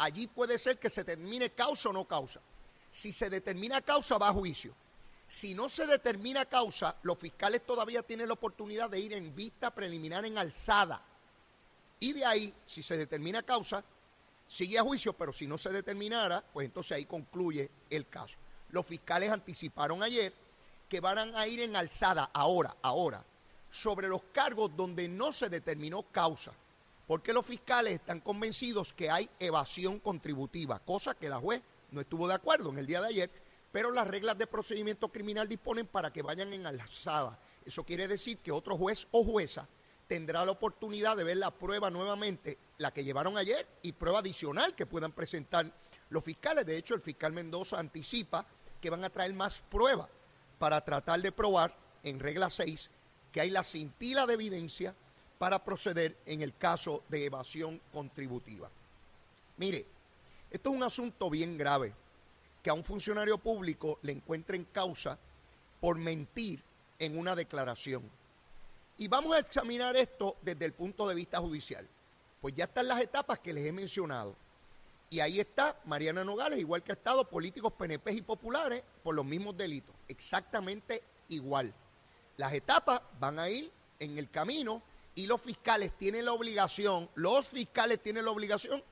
allí 0.00 0.26
puede 0.26 0.58
ser 0.58 0.78
que 0.78 0.88
se 0.88 1.04
determine 1.04 1.50
causa 1.50 1.90
o 1.90 1.92
no 1.92 2.06
causa. 2.06 2.40
Si 2.90 3.12
se 3.12 3.28
determina 3.30 3.82
causa, 3.82 4.18
va 4.18 4.28
a 4.28 4.32
juicio. 4.32 4.74
Si 5.30 5.54
no 5.54 5.68
se 5.68 5.86
determina 5.86 6.44
causa, 6.46 6.96
los 7.04 7.16
fiscales 7.16 7.64
todavía 7.64 8.02
tienen 8.02 8.26
la 8.26 8.34
oportunidad 8.34 8.90
de 8.90 8.98
ir 8.98 9.12
en 9.12 9.32
vista 9.32 9.72
preliminar 9.72 10.24
en 10.24 10.36
alzada. 10.36 11.00
Y 12.00 12.12
de 12.14 12.24
ahí, 12.24 12.52
si 12.66 12.82
se 12.82 12.96
determina 12.96 13.44
causa, 13.44 13.84
sigue 14.48 14.76
a 14.76 14.82
juicio, 14.82 15.12
pero 15.12 15.32
si 15.32 15.46
no 15.46 15.56
se 15.56 15.70
determinara, 15.70 16.42
pues 16.52 16.66
entonces 16.66 16.96
ahí 16.96 17.04
concluye 17.04 17.70
el 17.90 18.08
caso. 18.08 18.36
Los 18.70 18.84
fiscales 18.84 19.30
anticiparon 19.30 20.02
ayer 20.02 20.32
que 20.88 20.98
van 20.98 21.32
a 21.36 21.46
ir 21.46 21.60
en 21.60 21.76
alzada 21.76 22.30
ahora, 22.32 22.74
ahora, 22.82 23.24
sobre 23.70 24.08
los 24.08 24.22
cargos 24.32 24.76
donde 24.76 25.08
no 25.08 25.32
se 25.32 25.48
determinó 25.48 26.02
causa 26.10 26.52
porque 27.06 27.32
los 27.32 27.44
fiscales 27.44 27.94
están 27.94 28.20
convencidos 28.20 28.92
que 28.92 29.10
hay 29.10 29.28
evasión 29.40 29.98
contributiva, 29.98 30.78
cosa 30.78 31.12
que 31.16 31.28
la 31.28 31.38
juez 31.40 31.60
no 31.90 32.00
estuvo 32.00 32.28
de 32.28 32.34
acuerdo 32.34 32.70
en 32.70 32.78
el 32.78 32.86
día 32.86 33.00
de 33.00 33.08
ayer, 33.08 33.30
pero 33.72 33.90
las 33.90 34.06
reglas 34.06 34.36
de 34.36 34.46
procedimiento 34.46 35.08
criminal 35.08 35.48
disponen 35.48 35.86
para 35.86 36.12
que 36.12 36.22
vayan 36.22 36.52
en 36.52 36.66
alzada. 36.66 37.38
Eso 37.64 37.84
quiere 37.84 38.08
decir 38.08 38.38
que 38.38 38.52
otro 38.52 38.76
juez 38.76 39.06
o 39.10 39.24
jueza 39.24 39.68
tendrá 40.06 40.44
la 40.44 40.52
oportunidad 40.52 41.16
de 41.16 41.24
ver 41.24 41.36
la 41.36 41.52
prueba 41.52 41.88
nuevamente, 41.88 42.58
la 42.78 42.92
que 42.92 43.04
llevaron 43.04 43.38
ayer, 43.38 43.66
y 43.82 43.92
prueba 43.92 44.18
adicional 44.18 44.74
que 44.74 44.86
puedan 44.86 45.12
presentar 45.12 45.70
los 46.08 46.24
fiscales. 46.24 46.66
De 46.66 46.76
hecho, 46.76 46.94
el 46.94 47.00
fiscal 47.00 47.32
Mendoza 47.32 47.78
anticipa 47.78 48.44
que 48.80 48.90
van 48.90 49.04
a 49.04 49.10
traer 49.10 49.32
más 49.34 49.62
pruebas 49.62 50.08
para 50.58 50.84
tratar 50.84 51.20
de 51.20 51.30
probar 51.30 51.76
en 52.02 52.18
regla 52.18 52.50
6 52.50 52.90
que 53.30 53.40
hay 53.40 53.50
la 53.50 53.62
cintila 53.62 54.26
de 54.26 54.34
evidencia 54.34 54.94
para 55.38 55.64
proceder 55.64 56.16
en 56.26 56.42
el 56.42 56.56
caso 56.56 57.02
de 57.08 57.24
evasión 57.24 57.80
contributiva. 57.92 58.68
Mire, 59.56 59.86
esto 60.50 60.70
es 60.70 60.76
un 60.76 60.82
asunto 60.82 61.30
bien 61.30 61.56
grave, 61.56 61.94
que 62.62 62.70
a 62.70 62.74
un 62.74 62.84
funcionario 62.84 63.38
público 63.38 63.98
le 64.02 64.12
encuentren 64.12 64.64
causa 64.72 65.18
por 65.80 65.96
mentir 65.96 66.62
en 66.98 67.18
una 67.18 67.34
declaración. 67.34 68.02
Y 68.98 69.08
vamos 69.08 69.34
a 69.34 69.38
examinar 69.38 69.96
esto 69.96 70.36
desde 70.42 70.66
el 70.66 70.72
punto 70.72 71.08
de 71.08 71.14
vista 71.14 71.38
judicial. 71.38 71.86
Pues 72.40 72.54
ya 72.54 72.64
están 72.64 72.88
las 72.88 73.00
etapas 73.00 73.38
que 73.38 73.52
les 73.52 73.66
he 73.66 73.72
mencionado. 73.72 74.34
Y 75.08 75.20
ahí 75.20 75.40
está 75.40 75.80
Mariana 75.86 76.22
Nogales, 76.22 76.60
igual 76.60 76.82
que 76.82 76.92
ha 76.92 76.94
estado 76.94 77.24
políticos 77.28 77.72
PNP 77.72 78.12
y 78.12 78.22
populares 78.22 78.82
por 79.02 79.14
los 79.14 79.24
mismos 79.24 79.56
delitos. 79.56 79.94
Exactamente 80.06 81.02
igual. 81.28 81.72
las 82.36 82.52
etapas 82.54 83.02
van 83.18 83.38
a 83.38 83.50
ir 83.50 83.70
en 83.98 84.16
el 84.16 84.30
camino 84.30 84.82
y 85.14 85.26
los 85.26 85.40
fiscales 85.40 85.92
tienen 85.98 86.24
la 86.24 86.32
obligación, 86.32 87.10
los 87.14 87.48
fiscales 87.48 88.00
tienen 88.02 88.24
la 88.24 88.30
obligación 88.30 88.82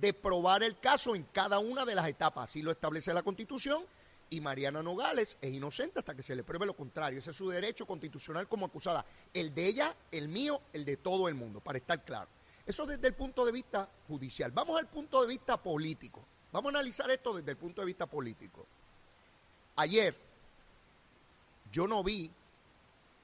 de 0.00 0.12
probar 0.12 0.62
el 0.62 0.78
caso 0.78 1.14
en 1.14 1.24
cada 1.24 1.58
una 1.58 1.84
de 1.84 1.94
las 1.94 2.08
etapas. 2.08 2.50
Así 2.50 2.62
lo 2.62 2.70
establece 2.70 3.12
la 3.12 3.22
Constitución 3.22 3.84
y 4.30 4.40
Mariana 4.40 4.82
Nogales 4.82 5.36
es 5.40 5.52
inocente 5.52 5.98
hasta 5.98 6.14
que 6.14 6.22
se 6.22 6.36
le 6.36 6.44
pruebe 6.44 6.66
lo 6.66 6.74
contrario. 6.74 7.18
Ese 7.18 7.30
es 7.30 7.36
su 7.36 7.48
derecho 7.48 7.86
constitucional 7.86 8.48
como 8.48 8.66
acusada. 8.66 9.04
El 9.32 9.54
de 9.54 9.66
ella, 9.66 9.96
el 10.10 10.28
mío, 10.28 10.60
el 10.72 10.84
de 10.84 10.98
todo 10.98 11.28
el 11.28 11.34
mundo, 11.34 11.60
para 11.60 11.78
estar 11.78 12.04
claro. 12.04 12.28
Eso 12.66 12.84
desde 12.84 13.08
el 13.08 13.14
punto 13.14 13.44
de 13.46 13.52
vista 13.52 13.88
judicial. 14.06 14.50
Vamos 14.52 14.78
al 14.78 14.86
punto 14.88 15.22
de 15.22 15.28
vista 15.28 15.56
político. 15.56 16.24
Vamos 16.52 16.70
a 16.70 16.76
analizar 16.76 17.10
esto 17.10 17.34
desde 17.34 17.52
el 17.52 17.56
punto 17.56 17.80
de 17.80 17.86
vista 17.86 18.06
político. 18.06 18.66
Ayer 19.76 20.14
yo 21.72 21.86
no 21.86 22.02
vi 22.02 22.30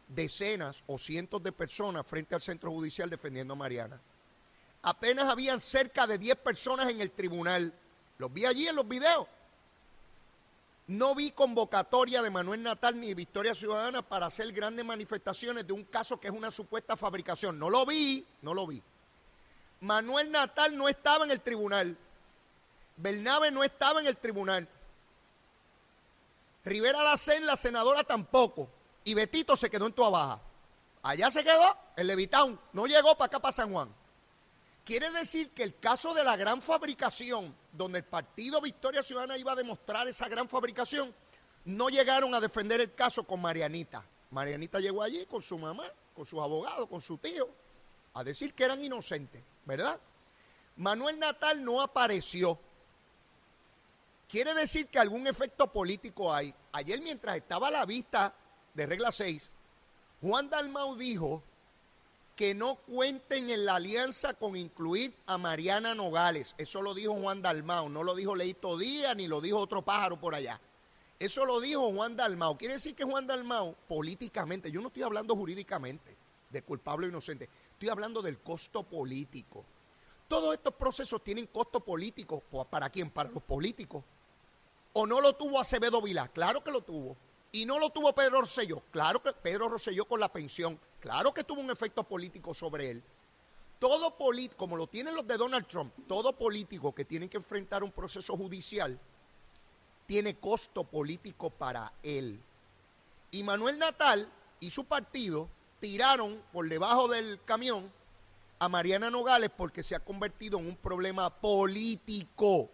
decenas 0.09 0.83
o 0.87 0.99
cientos 0.99 1.43
de 1.43 1.53
personas 1.53 2.07
frente 2.07 2.35
al 2.35 2.41
centro 2.41 2.71
judicial 2.71 3.11
defendiendo 3.11 3.55
a 3.55 3.57
Mariana. 3.57 4.01
Apenas 4.85 5.29
habían 5.29 5.61
cerca 5.61 6.07
de 6.07 6.19
10 6.19 6.37
personas 6.37 6.91
en 6.91 7.01
el 7.01 7.11
tribunal. 7.11 7.73
Los 8.19 8.31
vi 8.31 8.45
allí 8.45 8.69
en 8.69 8.77
los 8.77 8.87
videos. 8.87 9.27
No 10.89 11.15
vi 11.15 11.31
convocatoria 11.31 12.21
de 12.21 12.29
Manuel 12.29 12.63
Natal 12.63 13.01
ni 13.01 13.09
de 13.09 13.15
Victoria 13.15 13.55
Ciudadana 13.55 14.03
para 14.03 14.27
hacer 14.27 14.53
grandes 14.53 14.85
manifestaciones 14.85 15.67
de 15.67 15.73
un 15.73 15.85
caso 15.85 16.21
que 16.21 16.29
es 16.29 16.35
una 16.35 16.51
supuesta 16.51 16.99
fabricación. 16.99 17.59
No 17.59 17.71
lo 17.71 17.87
vi, 17.87 18.27
no 18.43 18.53
lo 18.53 18.67
vi. 18.67 18.83
Manuel 19.81 20.31
Natal 20.31 20.77
no 20.77 20.87
estaba 20.87 21.25
en 21.25 21.31
el 21.31 21.41
tribunal. 21.41 21.97
Bernabe 22.99 23.51
no 23.51 23.65
estaba 23.65 24.01
en 24.01 24.07
el 24.07 24.19
tribunal. 24.19 24.69
Rivera 26.63 27.03
Lacen, 27.03 27.47
la 27.47 27.57
senadora 27.57 28.05
tampoco. 28.05 28.69
Y 29.05 29.15
Betito 29.15 29.57
se 29.57 29.71
quedó 29.71 29.87
en 29.87 29.95
Tuabaja. 29.95 30.43
Allá 31.03 31.31
se 31.31 31.43
quedó, 31.43 31.75
en 31.97 32.07
Levitown. 32.07 32.61
No 32.75 32.87
llegó 32.87 33.17
para 33.17 33.27
acá, 33.29 33.41
para 33.41 33.53
San 33.53 33.73
Juan. 33.73 34.04
Quiere 34.85 35.11
decir 35.11 35.51
que 35.51 35.63
el 35.63 35.79
caso 35.79 36.13
de 36.13 36.23
la 36.23 36.37
gran 36.37 36.61
fabricación, 36.61 37.55
donde 37.73 38.01
el 38.01 38.05
partido 38.05 38.61
Victoria 38.61 39.03
Ciudadana 39.03 39.39
iba 39.39 39.53
a 39.53 39.57
demostrar 39.57 40.07
esa 40.09 40.29
gran 40.29 40.47
fabricación, 40.47 41.15
no 41.65 41.89
llegaron 41.89 42.35
a 42.35 42.41
defender 42.41 42.83
el 42.83 42.95
caso 42.95 43.25
con 43.25 43.41
Marianita. 43.41 44.05
Marianita 44.31 44.81
llegó 44.81 45.03
allí 45.03 45.25
con 45.25 45.43
su 45.43 45.57
mamá, 45.57 45.85
con 46.15 46.27
sus 46.27 46.39
abogados, 46.39 46.87
con 46.89 47.01
su 47.01 47.17
tío, 47.17 47.49
a 48.13 48.23
decir 48.23 48.53
que 48.53 48.65
eran 48.65 48.83
inocentes, 48.83 49.43
¿verdad? 49.65 49.99
Manuel 50.77 51.19
Natal 51.19 51.65
no 51.65 51.81
apareció. 51.81 52.59
Quiere 54.29 54.53
decir 54.53 54.89
que 54.89 54.99
algún 54.99 55.27
efecto 55.27 55.73
político 55.73 56.33
hay. 56.33 56.55
Ayer 56.73 57.01
mientras 57.01 57.37
estaba 57.37 57.69
a 57.69 57.71
la 57.71 57.87
vista 57.87 58.35
de 58.75 58.85
regla 58.85 59.13
6, 59.13 59.51
Juan 60.21 60.51
Dalmau 60.51 60.97
dijo 60.97 61.43
que 62.37 62.55
no 62.55 62.77
cuenten 62.77 63.51
en 63.51 63.65
la 63.65 63.77
alianza 63.77 64.35
con 64.35 64.57
incluir 64.57 65.15
a 65.27 65.39
Mariana 65.39 65.95
Nogales. 65.95 66.55
Eso 66.59 66.83
lo 66.83 66.95
dijo 66.95 67.15
Juan 67.15 67.43
Dalmau, 67.43 67.89
no 67.89 68.03
lo 68.03 68.15
dijo 68.15 68.35
Leito 68.35 68.77
Díaz 68.77 69.17
ni 69.17 69.29
lo 69.29 69.41
dijo 69.41 69.59
otro 69.59 69.83
pájaro 69.83 70.19
por 70.19 70.35
allá. 70.35 70.61
Eso 71.19 71.45
lo 71.45 71.61
dijo 71.61 71.93
Juan 71.93 72.17
Dalmau. 72.17 72.59
Quiere 72.59 72.75
decir 72.75 72.95
que 72.95 73.05
Juan 73.05 73.27
Dalmau, 73.27 73.77
políticamente, 73.89 74.71
yo 74.71 74.81
no 74.81 74.89
estoy 74.89 75.05
hablando 75.05 75.37
jurídicamente 75.37 76.17
de 76.51 76.63
culpable 76.63 77.07
o 77.07 77.09
inocente, 77.09 77.49
estoy 77.73 77.89
hablando 77.89 78.21
del 78.21 78.39
costo 78.39 78.83
político. 78.83 79.65
Todos 80.27 80.55
estos 80.55 80.75
procesos 80.75 81.23
tienen 81.23 81.47
costo 81.47 81.81
político. 81.81 82.43
¿Para 82.69 82.91
quién? 82.91 83.11
Para 83.11 83.31
los 83.31 83.43
políticos. 83.43 84.03
¿O 84.95 85.07
no 85.07 85.21
lo 85.21 85.35
tuvo 85.35 85.61
Acevedo 85.61 86.01
Vilá? 86.01 86.29
Claro 86.29 86.65
que 86.65 86.71
lo 86.71 86.81
tuvo. 86.81 87.17
¿Y 87.55 87.67
no 87.67 87.79
lo 87.79 87.91
tuvo 87.91 88.13
Pedro 88.13 88.41
Rosselló? 88.41 88.83
Claro 88.91 89.23
que 89.23 89.33
Pedro 89.33 89.69
Rosselló 89.69 90.07
con 90.07 90.19
la 90.19 90.29
pensión. 90.29 90.77
Claro 90.99 91.33
que 91.33 91.45
tuvo 91.45 91.61
un 91.61 91.71
efecto 91.71 92.03
político 92.03 92.53
sobre 92.53 92.91
él. 92.91 93.03
Todo 93.79 94.17
político, 94.17 94.57
como 94.57 94.77
lo 94.77 94.89
tienen 94.89 95.15
los 95.15 95.25
de 95.25 95.37
Donald 95.37 95.69
Trump, 95.69 95.95
todo 96.09 96.33
político 96.33 96.93
que 96.93 97.05
tiene 97.05 97.29
que 97.29 97.37
enfrentar 97.37 97.85
un 97.85 97.93
proceso 97.93 98.37
judicial 98.37 98.99
tiene 100.09 100.35
costo 100.35 100.83
político 100.83 101.49
para 101.49 101.93
él. 102.03 102.41
Y 103.31 103.45
Manuel 103.45 103.79
Natal 103.79 104.29
y 104.59 104.71
su 104.71 104.85
partido 104.85 105.49
tiraron 105.79 106.43
por 106.53 106.69
debajo 106.69 107.07
del 107.07 107.41
camión 107.45 107.89
a 108.59 108.69
Mariana 108.69 109.13
Nogales 109.13 109.51
porque 109.57 109.85
se 109.85 109.95
ha 109.95 110.01
convertido 110.01 110.59
en 110.59 110.67
un 110.67 110.77
problema 110.77 111.31
político. 111.31 112.69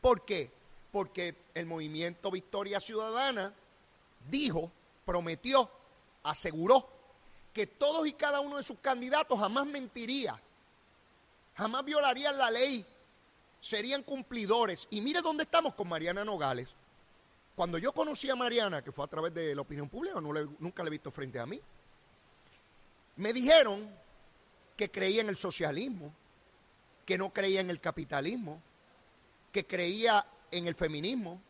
¿Por 0.00 0.24
qué? 0.24 0.50
Porque 0.90 1.36
el 1.52 1.66
movimiento 1.66 2.30
Victoria 2.30 2.80
Ciudadana 2.80 3.52
dijo, 4.30 4.70
prometió, 5.04 5.70
aseguró 6.22 6.88
que 7.52 7.66
todos 7.66 8.06
y 8.06 8.12
cada 8.12 8.40
uno 8.40 8.58
de 8.58 8.62
sus 8.62 8.78
candidatos 8.80 9.38
jamás 9.38 9.66
mentiría, 9.66 10.40
jamás 11.54 11.84
violarían 11.84 12.36
la 12.36 12.50
ley, 12.50 12.84
serían 13.60 14.02
cumplidores. 14.02 14.86
Y 14.90 15.00
mire 15.00 15.22
dónde 15.22 15.44
estamos 15.44 15.74
con 15.74 15.88
Mariana 15.88 16.24
Nogales. 16.24 16.68
Cuando 17.54 17.78
yo 17.78 17.92
conocí 17.92 18.28
a 18.28 18.36
Mariana, 18.36 18.82
que 18.82 18.92
fue 18.92 19.04
a 19.06 19.08
través 19.08 19.32
de 19.32 19.54
la 19.54 19.62
opinión 19.62 19.88
pública, 19.88 20.20
no 20.20 20.32
nunca 20.58 20.82
la 20.82 20.88
he 20.88 20.90
visto 20.90 21.10
frente 21.10 21.40
a 21.40 21.46
mí, 21.46 21.58
me 23.16 23.32
dijeron 23.32 23.90
que 24.76 24.90
creía 24.90 25.22
en 25.22 25.30
el 25.30 25.38
socialismo, 25.38 26.12
que 27.06 27.16
no 27.16 27.32
creía 27.32 27.62
en 27.62 27.70
el 27.70 27.80
capitalismo, 27.80 28.60
que 29.50 29.66
creía 29.66 30.26
en 30.50 30.66
el 30.66 30.74
feminismo, 30.74 31.40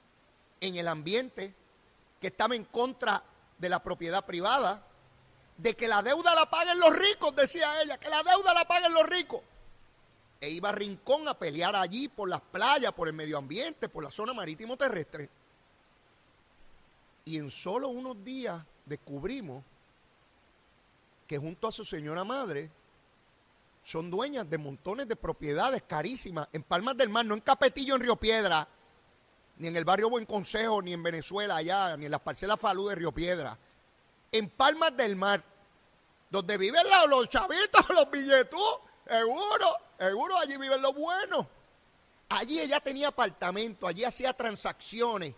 en 0.61 0.77
el 0.77 0.87
ambiente, 0.87 1.53
que 2.21 2.29
estaba 2.29 2.55
en 2.55 2.65
contra 2.65 3.23
de 3.59 3.69
la 3.69 3.83
propiedad 3.83 4.25
privada, 4.25 4.83
de 5.57 5.75
que 5.75 5.89
la 5.89 6.03
deuda 6.03 6.35
la 6.35 6.49
paguen 6.51 6.79
los 6.79 6.95
ricos, 6.95 7.35
decía 7.35 7.83
ella, 7.83 7.99
que 7.99 8.09
la 8.09 8.23
deuda 8.23 8.53
la 8.55 8.67
paguen 8.67 8.93
los 8.93 9.07
ricos. 9.07 9.43
E 10.41 10.51
iba 10.51 10.69
a 10.69 10.73
Rincón 10.73 11.27
a 11.29 11.39
pelear 11.39 11.75
allí 11.77 12.09
por 12.09 12.29
las 12.29 12.41
playas, 12.41 12.93
por 12.93 13.09
el 13.09 13.15
medio 13.15 13.39
ambiente, 13.39 13.89
por 13.89 14.05
la 14.05 14.11
zona 14.11 14.35
marítimo 14.35 14.77
terrestre. 14.77 15.31
Y 17.25 17.39
en 17.39 17.51
solo 17.51 17.89
unos 17.89 18.23
días 18.23 18.63
descubrimos 18.85 19.65
que 21.27 21.39
junto 21.39 21.69
a 21.69 21.73
su 21.73 21.85
señora 21.85 22.23
madre 22.23 22.71
son 23.83 24.11
dueñas 24.11 24.49
de 24.49 24.59
montones 24.59 25.09
de 25.09 25.17
propiedades 25.17 25.83
carísimas 25.83 26.49
en 26.53 26.63
Palmas 26.63 26.97
del 26.97 27.09
Mar, 27.09 27.25
no 27.25 27.35
en 27.35 27.41
Capetillo, 27.41 27.95
en 27.95 28.03
Río 28.03 28.17
Piedra, 28.17 28.69
ni 29.59 29.69
en 29.69 29.77
el 29.77 29.85
barrio 29.85 30.11
Buen 30.11 30.27
Consejo, 30.27 30.83
ni 30.83 30.93
en 30.93 31.03
Venezuela 31.03 31.57
allá, 31.57 31.97
ni 31.97 32.07
en 32.07 32.11
las 32.11 32.21
parcelas 32.21 32.61
Falú 32.61 32.89
de 32.89 32.95
Río 32.95 33.13
Piedra 33.13 33.59
en 34.33 34.51
Palmas 34.51 34.97
del 34.97 35.17
Mar, 35.17 35.43
donde 36.31 36.57
viven 36.57 36.85
los, 37.09 37.29
chavitos, 37.29 37.89
los 37.91 38.11
billetú, 38.11 38.61
seguro, 39.09 39.67
seguro 39.99 40.39
allí 40.39 40.57
viven 40.57 40.83
los 40.83 40.95
buenos. 40.95 41.47
Allí 42.29 42.61
ella 42.61 42.81
tenía 42.81 43.09
apartamento, 43.09 43.87
allí 43.87 44.05
hacía 44.05 44.33
transacciones 44.33 45.35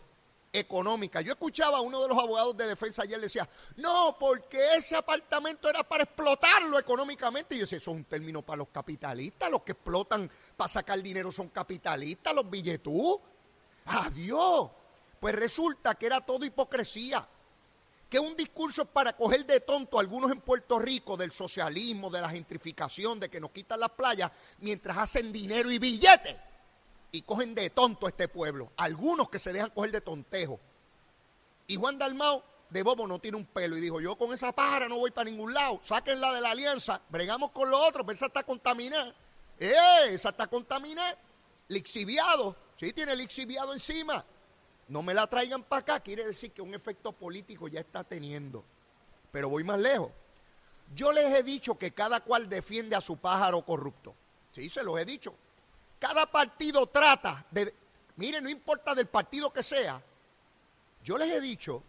económicas. 0.50 1.22
Yo 1.22 1.32
escuchaba 1.32 1.78
a 1.78 1.80
uno 1.82 2.00
de 2.00 2.08
los 2.08 2.16
abogados 2.16 2.56
de 2.56 2.66
defensa 2.66 3.02
ayer 3.02 3.20
decía, 3.20 3.46
no, 3.76 4.16
porque 4.18 4.58
ese 4.76 4.96
apartamento 4.96 5.68
era 5.68 5.82
para 5.82 6.04
explotarlo 6.04 6.78
económicamente. 6.78 7.54
Y 7.54 7.58
yo 7.58 7.64
decía, 7.64 7.76
eso 7.76 7.90
es 7.90 7.96
un 7.98 8.04
término 8.04 8.40
para 8.40 8.56
los 8.58 8.68
capitalistas, 8.68 9.50
los 9.50 9.62
que 9.62 9.72
explotan 9.72 10.30
para 10.56 10.68
sacar 10.68 11.02
dinero 11.02 11.30
son 11.30 11.48
capitalistas, 11.48 12.34
los 12.34 12.48
billetú. 12.48 13.20
Adiós. 13.88 14.71
Pues 15.18 15.35
resulta 15.35 15.97
que 15.97 16.07
era 16.07 16.21
todo 16.21 16.45
hipocresía 16.45 17.26
que 18.09 18.18
un 18.18 18.35
discurso 18.37 18.87
para 18.87 19.14
coger 19.14 19.45
de 19.45 19.61
tonto 19.61 19.99
a 19.99 20.00
algunos 20.00 20.30
en 20.30 20.40
Puerto 20.40 20.78
Rico 20.78 21.16
del 21.16 21.33
socialismo, 21.33 22.09
de 22.09 22.23
la 22.23 22.30
gentrificación, 22.30 23.21
de 23.21 23.28
que 23.28 23.40
nos 23.40 23.50
quitan 23.50 23.80
las 23.80 23.90
playas, 23.90 24.30
mientras 24.61 24.97
hacen 24.97 25.30
dinero 25.30 25.71
y 25.71 25.78
billetes. 25.78 26.37
Y 27.12 27.23
cogen 27.23 27.54
de 27.54 27.71
tonto 27.71 28.07
a 28.07 28.11
este 28.11 28.28
pueblo. 28.28 28.73
Algunos 28.76 29.28
que 29.28 29.38
se 29.38 29.52
dejan 29.52 29.71
coger 29.71 29.92
de 29.92 30.00
tontejo. 30.00 30.59
Y 31.66 31.76
Juan 31.76 31.99
Dalmao 31.99 32.42
de 32.71 32.83
bobo 32.83 33.07
no 33.07 33.18
tiene 33.18 33.37
un 33.37 33.47
pelo 33.47 33.76
y 33.76 33.80
dijo, 33.80 34.00
yo 34.00 34.16
con 34.16 34.33
esa 34.33 34.52
pájara 34.52 34.88
no 34.88 34.99
voy 34.99 35.11
para 35.11 35.30
ningún 35.30 35.54
lado, 35.54 35.80
sáquenla 35.83 36.35
de 36.35 36.40
la 36.40 36.50
alianza, 36.50 37.00
bregamos 37.09 37.50
con 37.50 37.71
los 37.71 37.80
otros, 37.80 38.04
pero 38.07 38.14
esa 38.14 38.26
está 38.26 38.42
contaminada. 38.42 39.14
¡Eh! 39.59 40.11
Esa 40.11 40.30
está 40.30 40.47
contaminada, 40.47 41.16
lixiviado, 41.68 42.57
sí, 42.78 42.92
tiene 42.92 43.14
lixiviado 43.14 43.73
encima 43.73 44.25
no 44.88 45.02
me 45.02 45.12
la 45.12 45.26
traigan 45.26 45.62
para 45.62 45.80
acá, 45.80 46.00
quiere 46.00 46.25
decir 46.25 46.50
que 46.50 46.62
un 46.62 46.75
efecto 46.75 47.12
político 47.12 47.68
ya 47.68 47.80
está 47.80 48.04
teniendo. 48.04 48.64
Pero 49.30 49.50
voy 49.50 49.62
más 49.62 49.78
lejos. 49.78 50.11
Yo 50.94 51.12
les 51.12 51.32
he 51.35 51.42
dicho 51.42 51.76
que 51.76 51.92
cada 51.92 52.20
cual 52.20 52.49
defiende 52.49 52.97
a 52.97 53.02
su 53.02 53.18
pájaro 53.18 53.61
corrupto. 53.62 54.14
Sí, 54.52 54.70
se 54.70 54.82
los 54.82 54.99
he 54.99 55.04
dicho. 55.04 55.35
Cada 55.99 56.26
partido 56.30 56.87
trata 56.87 57.44
de... 57.50 57.75
Mire, 58.16 58.40
no 58.40 58.49
importa 58.49 58.94
del 58.94 59.06
partido 59.06 59.52
que 59.52 59.62
sea. 59.62 60.02
Yo 61.04 61.18
les 61.18 61.30
he 61.30 61.40
dicho 61.40 61.82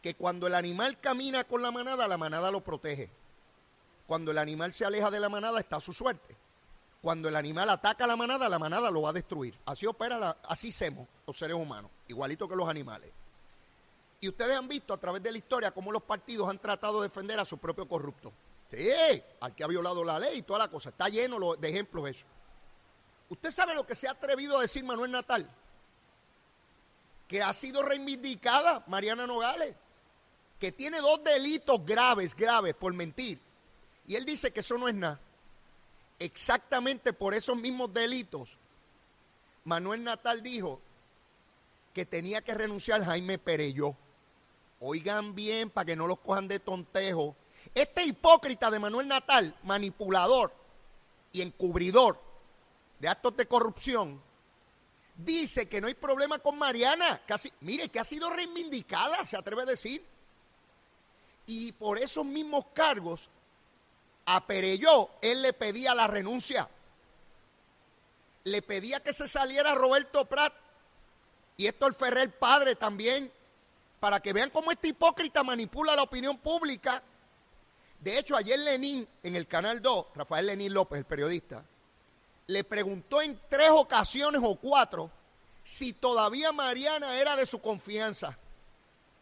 que 0.00 0.14
cuando 0.14 0.46
el 0.46 0.54
animal 0.54 0.98
camina 0.98 1.44
con 1.44 1.60
la 1.60 1.70
manada, 1.70 2.08
la 2.08 2.16
manada 2.16 2.50
lo 2.50 2.62
protege. 2.62 3.10
Cuando 4.06 4.30
el 4.30 4.38
animal 4.38 4.72
se 4.72 4.86
aleja 4.86 5.10
de 5.10 5.20
la 5.20 5.28
manada, 5.28 5.60
está 5.60 5.76
a 5.76 5.80
su 5.80 5.92
suerte. 5.92 6.34
Cuando 7.02 7.28
el 7.28 7.34
animal 7.34 7.68
ataca 7.68 8.04
a 8.04 8.06
la 8.06 8.16
manada, 8.16 8.48
la 8.48 8.60
manada 8.60 8.88
lo 8.88 9.02
va 9.02 9.10
a 9.10 9.12
destruir. 9.12 9.58
Así 9.66 9.86
opera, 9.86 10.18
la, 10.18 10.36
así 10.44 10.70
somos 10.70 11.08
los 11.26 11.36
seres 11.36 11.56
humanos, 11.56 11.90
igualito 12.06 12.48
que 12.48 12.54
los 12.54 12.68
animales. 12.68 13.10
Y 14.20 14.28
ustedes 14.28 14.56
han 14.56 14.68
visto 14.68 14.94
a 14.94 14.98
través 14.98 15.20
de 15.20 15.32
la 15.32 15.38
historia 15.38 15.72
cómo 15.72 15.90
los 15.90 16.04
partidos 16.04 16.48
han 16.48 16.60
tratado 16.60 17.00
de 17.00 17.08
defender 17.08 17.40
a 17.40 17.44
su 17.44 17.58
propio 17.58 17.88
corrupto. 17.88 18.32
Sí, 18.70 18.88
al 19.40 19.52
que 19.52 19.64
ha 19.64 19.66
violado 19.66 20.04
la 20.04 20.16
ley 20.20 20.38
y 20.38 20.42
toda 20.42 20.60
la 20.60 20.68
cosa. 20.68 20.90
Está 20.90 21.08
lleno 21.08 21.56
de 21.56 21.68
ejemplos 21.68 22.08
eso. 22.08 22.24
¿Usted 23.28 23.50
sabe 23.50 23.74
lo 23.74 23.84
que 23.84 23.96
se 23.96 24.06
ha 24.06 24.12
atrevido 24.12 24.58
a 24.58 24.62
decir 24.62 24.84
Manuel 24.84 25.10
Natal? 25.10 25.50
Que 27.26 27.42
ha 27.42 27.52
sido 27.52 27.82
reivindicada 27.82 28.84
Mariana 28.86 29.26
Nogales, 29.26 29.74
que 30.60 30.70
tiene 30.70 31.00
dos 31.00 31.24
delitos 31.24 31.84
graves, 31.84 32.32
graves 32.36 32.74
por 32.74 32.94
mentir. 32.94 33.40
Y 34.06 34.14
él 34.14 34.24
dice 34.24 34.52
que 34.52 34.60
eso 34.60 34.78
no 34.78 34.86
es 34.86 34.94
nada. 34.94 35.18
Exactamente 36.22 37.12
por 37.12 37.34
esos 37.34 37.56
mismos 37.56 37.92
delitos, 37.92 38.50
Manuel 39.64 40.04
Natal 40.04 40.40
dijo 40.40 40.80
que 41.92 42.06
tenía 42.06 42.42
que 42.42 42.54
renunciar 42.54 43.04
Jaime 43.04 43.38
Pereyó. 43.38 43.96
Oigan 44.78 45.34
bien 45.34 45.68
para 45.68 45.86
que 45.86 45.96
no 45.96 46.06
los 46.06 46.20
cojan 46.20 46.46
de 46.46 46.60
tontejo. 46.60 47.34
Este 47.74 48.04
hipócrita 48.04 48.70
de 48.70 48.78
Manuel 48.78 49.08
Natal, 49.08 49.56
manipulador 49.64 50.52
y 51.32 51.42
encubridor 51.42 52.20
de 53.00 53.08
actos 53.08 53.36
de 53.36 53.46
corrupción, 53.46 54.22
dice 55.16 55.66
que 55.66 55.80
no 55.80 55.88
hay 55.88 55.94
problema 55.94 56.38
con 56.38 56.56
Mariana. 56.56 57.20
Casi, 57.26 57.52
mire, 57.62 57.88
que 57.88 57.98
ha 57.98 58.04
sido 58.04 58.30
reivindicada, 58.30 59.26
se 59.26 59.36
atreve 59.36 59.62
a 59.62 59.66
decir. 59.66 60.04
Y 61.46 61.72
por 61.72 61.98
esos 61.98 62.24
mismos 62.24 62.66
cargos, 62.72 63.28
a 64.26 64.46
Pereyó, 64.46 65.10
él 65.20 65.42
le 65.42 65.52
pedía 65.52 65.94
la 65.94 66.06
renuncia. 66.06 66.68
Le 68.44 68.62
pedía 68.62 69.00
que 69.00 69.12
se 69.12 69.28
saliera 69.28 69.74
Roberto 69.74 70.24
Prat 70.24 70.52
y 71.56 71.66
Héctor 71.66 71.94
Ferrer 71.94 72.30
padre 72.38 72.74
también 72.74 73.32
para 74.00 74.20
que 74.20 74.32
vean 74.32 74.50
cómo 74.50 74.72
este 74.72 74.88
hipócrita 74.88 75.44
manipula 75.44 75.94
la 75.94 76.02
opinión 76.02 76.38
pública. 76.38 77.02
De 78.00 78.18
hecho, 78.18 78.34
ayer 78.34 78.58
Lenín, 78.58 79.06
en 79.22 79.36
el 79.36 79.46
Canal 79.46 79.80
2, 79.80 80.06
Rafael 80.16 80.46
Lenín 80.46 80.74
López, 80.74 80.98
el 80.98 81.04
periodista, 81.04 81.64
le 82.48 82.64
preguntó 82.64 83.22
en 83.22 83.40
tres 83.48 83.70
ocasiones 83.70 84.40
o 84.44 84.56
cuatro 84.56 85.10
si 85.62 85.92
todavía 85.92 86.50
Mariana 86.50 87.20
era 87.20 87.36
de 87.36 87.46
su 87.46 87.60
confianza. 87.60 88.36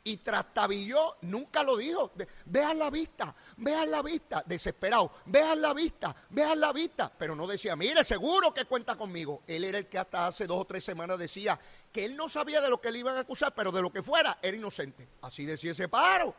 Y 0.03 0.17
trastabilló, 0.19 1.17
nunca 1.23 1.63
lo 1.63 1.77
dijo. 1.77 2.13
Vean 2.47 2.79
la 2.79 2.89
vista, 2.89 3.35
vean 3.59 3.91
la 3.91 4.03
vista, 4.03 4.43
desesperado, 4.47 5.13
vean 5.27 5.61
la 5.61 5.75
vista, 5.75 6.17
vean 6.31 6.59
la 6.59 6.73
vista. 6.73 7.13
Pero 7.17 7.37
no 7.37 7.47
decía, 7.47 7.77
mire, 7.77 8.03
seguro 8.03 8.55
que 8.55 8.65
cuenta 8.65 8.97
conmigo. 8.97 9.43
Él 9.47 9.65
era 9.65 9.79
el 9.79 9.87
que 9.87 9.99
hasta 9.99 10.27
hace 10.27 10.47
dos 10.47 10.59
o 10.61 10.65
tres 10.65 10.83
semanas 10.85 11.19
decía 11.19 11.61
que 11.93 12.05
él 12.05 12.17
no 12.17 12.29
sabía 12.29 12.61
de 12.61 12.71
lo 12.71 12.81
que 12.81 12.91
le 12.91 13.01
iban 13.01 13.17
a 13.17 13.21
acusar, 13.21 13.55
pero 13.55 13.71
de 13.71 13.83
lo 13.83 13.93
que 13.93 14.03
fuera, 14.03 14.39
era 14.41 14.57
inocente. 14.57 15.07
Así 15.21 15.45
decía 15.45 15.73
ese 15.73 15.89
paro, 15.89 16.35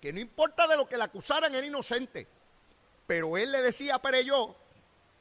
que 0.00 0.12
no 0.12 0.18
importa 0.18 0.66
de 0.66 0.76
lo 0.76 0.88
que 0.88 0.96
le 0.96 1.04
acusaran, 1.04 1.54
era 1.54 1.66
inocente. 1.66 2.26
Pero 3.06 3.36
él 3.36 3.52
le 3.52 3.62
decía 3.62 3.96
a 3.96 4.02
Pereyó, 4.02 4.56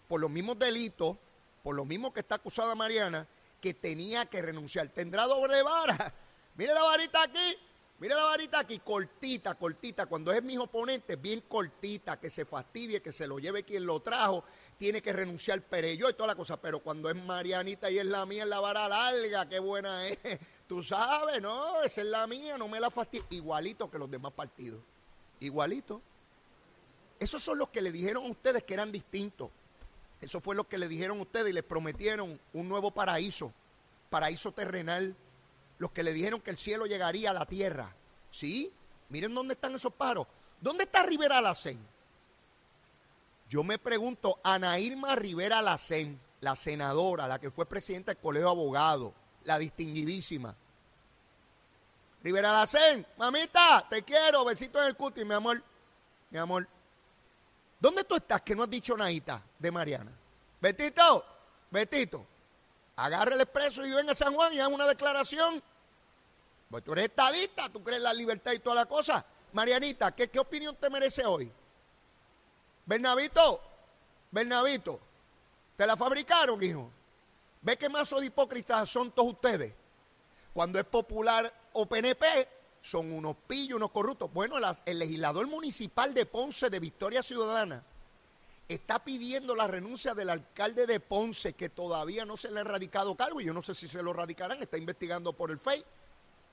por 0.08 0.20
los 0.20 0.30
mismos 0.30 0.58
delitos, 0.58 1.18
por 1.62 1.76
lo 1.76 1.86
mismo 1.86 2.14
que 2.14 2.20
está 2.20 2.36
acusada 2.36 2.76
Mariana, 2.76 3.28
que 3.62 3.74
tenía 3.74 4.26
que 4.26 4.42
renunciar. 4.42 4.90
¿Tendrá 4.90 5.26
doble 5.26 5.64
vara? 5.64 6.14
Mire 6.56 6.74
la 6.74 6.84
varita 6.84 7.24
aquí, 7.24 7.58
Mira 8.04 8.18
la 8.18 8.26
varita 8.26 8.60
aquí, 8.60 8.80
cortita, 8.80 9.56
cortita. 9.56 10.08
Cuando 10.08 10.34
es 10.34 10.44
mi 10.44 10.58
oponente, 10.58 11.16
bien 11.16 11.40
cortita, 11.48 12.20
que 12.20 12.30
se 12.30 12.44
fastidie, 12.44 13.02
que 13.02 13.14
se 13.14 13.26
lo 13.26 13.40
lleve 13.40 13.64
quien 13.64 13.86
lo 13.86 14.02
trajo, 14.02 14.44
tiene 14.78 15.02
que 15.02 15.14
renunciar 15.14 15.62
Pereyó 15.62 16.10
y 16.10 16.14
toda 16.14 16.28
la 16.28 16.36
cosa. 16.36 16.60
Pero 16.60 16.80
cuando 16.80 17.10
es 17.10 17.16
Marianita 17.16 17.90
y 17.90 18.00
es 18.00 18.06
la 18.06 18.26
mía, 18.26 18.44
es 18.44 18.50
la 18.50 18.60
vara 18.60 18.90
larga, 18.90 19.48
qué 19.48 19.60
buena 19.60 20.06
es. 20.06 20.18
Tú 20.68 20.84
sabes, 20.84 21.42
no, 21.42 21.82
esa 21.82 22.02
es 22.02 22.08
la 22.08 22.28
mía, 22.28 22.58
no 22.58 22.68
me 22.68 22.82
la 22.82 22.92
fastidie. 22.92 23.24
Igualito 23.30 23.90
que 23.90 23.98
los 23.98 24.12
demás 24.12 24.34
partidos. 24.34 24.82
Igualito. 25.40 26.02
Esos 27.22 27.42
son 27.42 27.58
los 27.58 27.70
que 27.70 27.80
le 27.80 27.94
dijeron 27.94 28.26
a 28.26 28.32
ustedes 28.32 28.64
que 28.64 28.74
eran 28.74 28.92
distintos. 28.92 29.50
Eso 30.20 30.42
fue 30.42 30.56
lo 30.56 30.68
que 30.68 30.78
le 30.78 30.90
dijeron 30.90 31.20
a 31.20 31.22
ustedes 31.22 31.52
y 31.52 31.54
les 31.54 31.64
prometieron 31.64 32.38
un 32.52 32.68
nuevo 32.68 32.92
paraíso, 32.92 33.54
paraíso 34.10 34.52
terrenal 34.52 35.16
los 35.78 35.92
que 35.92 36.04
le 36.04 36.14
dijeron 36.14 36.42
que 36.42 36.52
el 36.52 36.58
cielo 36.58 36.86
llegaría 36.86 37.32
a 37.32 37.34
la 37.34 37.46
tierra. 37.46 37.94
¿Sí? 38.32 38.72
Miren 39.10 39.34
dónde 39.34 39.54
están 39.54 39.76
esos 39.76 39.94
paros. 39.94 40.28
¿Dónde 40.60 40.86
está 40.86 41.04
Rivera 41.04 41.42
Lacén? 41.42 41.80
Yo 43.50 43.64
me 43.64 43.78
pregunto, 43.78 44.40
Ana 44.44 44.80
Irma 44.80 45.16
Rivera 45.16 45.62
Lacén, 45.62 46.20
la 46.42 46.56
senadora, 46.56 47.28
la 47.28 47.40
que 47.40 47.52
fue 47.52 47.66
presidenta 47.66 48.14
del 48.14 48.22
Colegio 48.22 48.48
de 48.48 48.52
Abogados, 48.52 49.14
la 49.44 49.60
distinguidísima. 49.60 50.56
Rivera 52.24 52.54
Lacén, 52.54 53.06
mamita, 53.18 53.86
te 53.90 54.04
quiero, 54.04 54.46
besito 54.46 54.82
en 54.82 54.88
el 54.88 54.96
cuti, 54.96 55.26
mi 55.26 55.34
amor, 55.34 55.62
mi 56.32 56.40
amor. 56.40 56.68
¿Dónde 57.80 58.06
tú 58.06 58.16
estás 58.16 58.42
que 58.42 58.56
no 58.56 58.64
has 58.64 58.70
dicho 58.70 58.96
nada 58.96 59.44
de 59.60 59.72
Mariana? 59.72 60.12
Betito, 60.62 61.26
Betito, 61.70 62.26
agarre 62.96 63.36
el 63.36 63.42
expreso 63.42 63.86
y 63.86 63.92
venga 63.92 64.12
a 64.12 64.16
San 64.16 64.34
Juan 64.34 64.54
y 64.54 64.60
haga 64.60 64.74
una 64.74 64.88
declaración 64.88 65.62
pues 66.74 66.84
tú 66.84 66.94
eres 66.94 67.06
estadista, 67.06 67.70
tú 67.70 67.84
crees 67.84 67.98
en 67.98 68.04
la 68.04 68.14
libertad 68.16 68.52
y 68.52 68.58
toda 68.58 68.78
la 68.78 68.88
cosa. 68.88 69.24
Marianita, 69.52 70.12
¿qué, 70.16 70.28
qué 70.28 70.40
opinión 70.40 70.76
te 70.76 70.90
merece 70.90 71.24
hoy? 71.24 71.52
Bernabito, 72.84 73.62
Bernabito, 74.32 75.00
¿te 75.78 75.86
la 75.86 75.96
fabricaron, 75.96 76.64
hijo? 76.64 76.90
¿Ve 77.62 77.78
qué 77.78 77.90
mazo 77.90 78.20
de 78.20 78.26
hipócritas 78.26 78.90
son 78.90 79.12
todos 79.12 79.34
ustedes? 79.34 79.72
Cuando 80.52 80.80
es 80.80 80.86
popular 80.86 81.54
o 81.74 81.86
PNP, 81.86 82.50
son 82.82 83.12
unos 83.12 83.36
pillos, 83.46 83.78
unos 83.78 83.92
corruptos. 83.92 84.34
Bueno, 84.34 84.56
el 84.84 84.98
legislador 84.98 85.46
municipal 85.46 86.12
de 86.12 86.26
Ponce 86.26 86.72
de 86.72 86.80
Victoria 86.80 87.22
Ciudadana 87.22 87.84
está 88.68 89.04
pidiendo 89.04 89.56
la 89.56 89.68
renuncia 89.68 90.14
del 90.14 90.30
alcalde 90.30 90.88
de 90.88 91.00
Ponce, 91.00 91.54
que 91.54 91.70
todavía 91.70 92.26
no 92.26 92.38
se 92.38 92.52
le 92.52 92.60
ha 92.60 92.62
erradicado 92.62 93.16
cargo, 93.16 93.42
y 93.42 93.46
yo 93.46 93.54
no 93.54 93.64
sé 93.64 93.76
si 93.76 93.88
se 93.88 94.02
lo 94.02 94.14
radicarán, 94.14 94.62
está 94.62 94.78
investigando 94.78 95.34
por 95.34 95.52
el 95.52 95.60
FEI. 95.60 95.84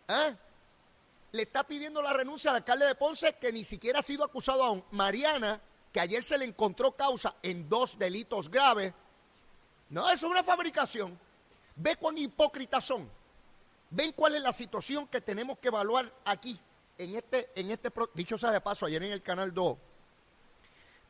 ¿Eh? 0.08 0.36
Le 1.32 1.42
está 1.42 1.64
pidiendo 1.64 2.02
la 2.02 2.12
renuncia 2.12 2.50
al 2.50 2.56
alcalde 2.56 2.86
de 2.86 2.94
Ponce 2.94 3.36
que 3.40 3.52
ni 3.52 3.64
siquiera 3.64 4.00
ha 4.00 4.02
sido 4.02 4.24
acusado 4.24 4.64
aún. 4.64 4.84
Mariana, 4.90 5.60
que 5.92 6.00
ayer 6.00 6.24
se 6.24 6.38
le 6.38 6.44
encontró 6.44 6.92
causa 6.92 7.36
en 7.42 7.68
dos 7.68 7.98
delitos 7.98 8.50
graves. 8.50 8.92
No, 9.88 10.08
eso 10.10 10.26
es 10.26 10.32
una 10.32 10.42
fabricación. 10.42 11.18
Ve 11.76 11.96
cuán 11.96 12.18
hipócritas 12.18 12.84
son. 12.84 13.10
Ven 13.90 14.12
cuál 14.12 14.36
es 14.36 14.42
la 14.42 14.52
situación 14.52 15.08
que 15.08 15.20
tenemos 15.20 15.58
que 15.58 15.68
evaluar 15.68 16.12
aquí, 16.24 16.58
en 16.96 17.16
este, 17.16 17.50
en 17.56 17.70
este, 17.70 17.90
dicho 18.14 18.38
sea 18.38 18.52
de 18.52 18.60
paso, 18.60 18.86
ayer 18.86 19.02
en 19.02 19.12
el 19.12 19.22
Canal 19.22 19.52
2, 19.52 19.78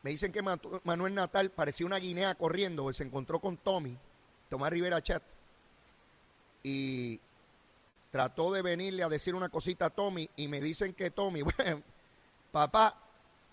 me 0.03 0.09
dicen 0.09 0.31
que 0.31 0.41
Manuel 0.83 1.13
Natal 1.13 1.51
parecía 1.51 1.85
una 1.85 1.97
guinea 1.97 2.35
corriendo, 2.35 2.91
se 2.91 3.03
encontró 3.03 3.39
con 3.39 3.57
Tommy, 3.57 3.97
Tomás 4.49 4.71
Rivera 4.71 5.01
Chat, 5.01 5.21
y 6.63 7.19
trató 8.11 8.51
de 8.51 8.61
venirle 8.61 9.03
a 9.03 9.09
decir 9.09 9.35
una 9.35 9.49
cosita 9.49 9.85
a 9.85 9.89
Tommy 9.89 10.29
y 10.35 10.47
me 10.47 10.59
dicen 10.59 10.93
que 10.93 11.11
Tommy, 11.11 11.41
bueno, 11.57 11.83
papá, 12.51 12.97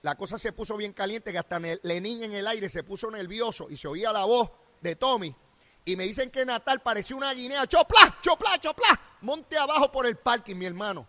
la 0.03 0.15
cosa 0.15 0.39
se 0.39 0.53
puso 0.53 0.77
bien 0.77 0.93
caliente 0.93 1.33
que 1.33 1.39
hasta 1.39 1.59
Lenín 1.59 2.23
en 2.23 2.33
el 2.33 2.47
aire 2.47 2.69
se 2.69 2.83
puso 2.83 3.11
nervioso 3.11 3.69
y 3.71 3.77
se 3.77 3.89
oía 3.89 4.13
la 4.13 4.25
voz 4.25 4.51
de 4.81 4.97
Tommy. 4.97 5.35
Y 5.85 5.97
me 5.97 6.05
dicen 6.05 6.31
que 6.31 6.45
Natal 6.45 6.81
parecía 6.81 7.17
una 7.17 7.33
guinea, 7.33 7.67
chopla, 7.67 8.19
chopla, 8.21 8.59
chopla, 8.59 9.01
monte 9.23 9.57
abajo 9.57 9.91
por 9.91 10.07
el 10.07 10.17
parking, 10.17 10.57
mi 10.57 10.67
hermano. 10.67 11.07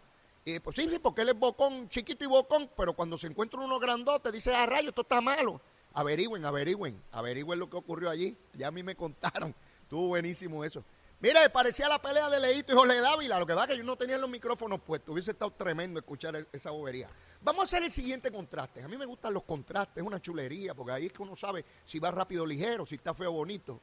Pues 0.64 0.76
sí, 0.76 0.88
sí, 0.90 1.00
porque 1.00 1.22
él 1.22 1.30
es 1.30 1.40
bocón, 1.40 1.90
chiquito 1.90 2.24
y 2.24 2.28
bocón, 2.28 2.70
pero 2.76 2.94
cuando 2.94 3.18
se 3.18 3.28
encuentra 3.28 3.60
uno 3.60 3.80
grandote, 3.80 4.32
dice, 4.32 4.54
ah, 4.54 4.66
rayo, 4.66 4.90
esto 4.90 5.02
está 5.02 5.22
malo. 5.22 5.62
Averigüen, 5.94 6.46
averigüen, 6.46 7.02
averigüen 7.12 7.60
lo 7.60 7.70
que 7.70 7.78
ocurrió 7.78 8.10
allí. 8.10 8.38
Ya 8.54 8.68
a 8.68 8.72
mí 8.72 8.84
me 8.84 8.96
contaron. 8.96 9.54
Estuvo 9.84 10.08
buenísimo 10.08 10.64
eso. 10.64 10.84
Mira, 11.22 11.50
parecía 11.50 11.90
la 11.90 12.02
pelea 12.02 12.30
de 12.30 12.40
Leito 12.40 12.72
y 12.72 12.76
Jorge 12.76 13.02
Dávila. 13.02 13.40
Lo 13.40 13.46
que 13.46 13.54
va 13.54 13.68
que 13.68 13.78
yo 13.78 13.84
no 13.84 13.98
tenía 13.98 14.18
los 14.18 14.30
micrófonos 14.30 14.80
puestos. 14.80 15.12
Hubiese 15.12 15.32
estado 15.32 15.52
tremendo 15.52 16.00
escuchar 16.00 16.36
e-, 16.36 16.48
esa 16.54 16.72
bobería. 16.72 17.10
Vamos 17.42 17.62
a 17.62 17.64
hacer 17.66 17.84
el 17.84 17.92
siguiente 17.92 18.32
contraste. 18.32 18.82
A 18.82 18.88
mí 18.88 18.96
me 18.96 19.06
gustan 19.06 19.34
los 19.34 19.44
contrastes, 19.44 19.98
es 20.02 20.08
una 20.08 20.22
chulería, 20.22 20.74
porque 20.74 20.94
ahí 20.94 21.08
es 21.08 21.14
que 21.14 21.22
uno 21.22 21.36
sabe 21.36 21.66
si 21.86 22.00
va 22.00 22.12
rápido 22.12 22.44
o 22.44 22.46
ligero, 22.46 22.86
si 22.86 22.96
está 22.96 23.14
feo 23.14 23.32
o 23.32 23.34
bonito. 23.34 23.82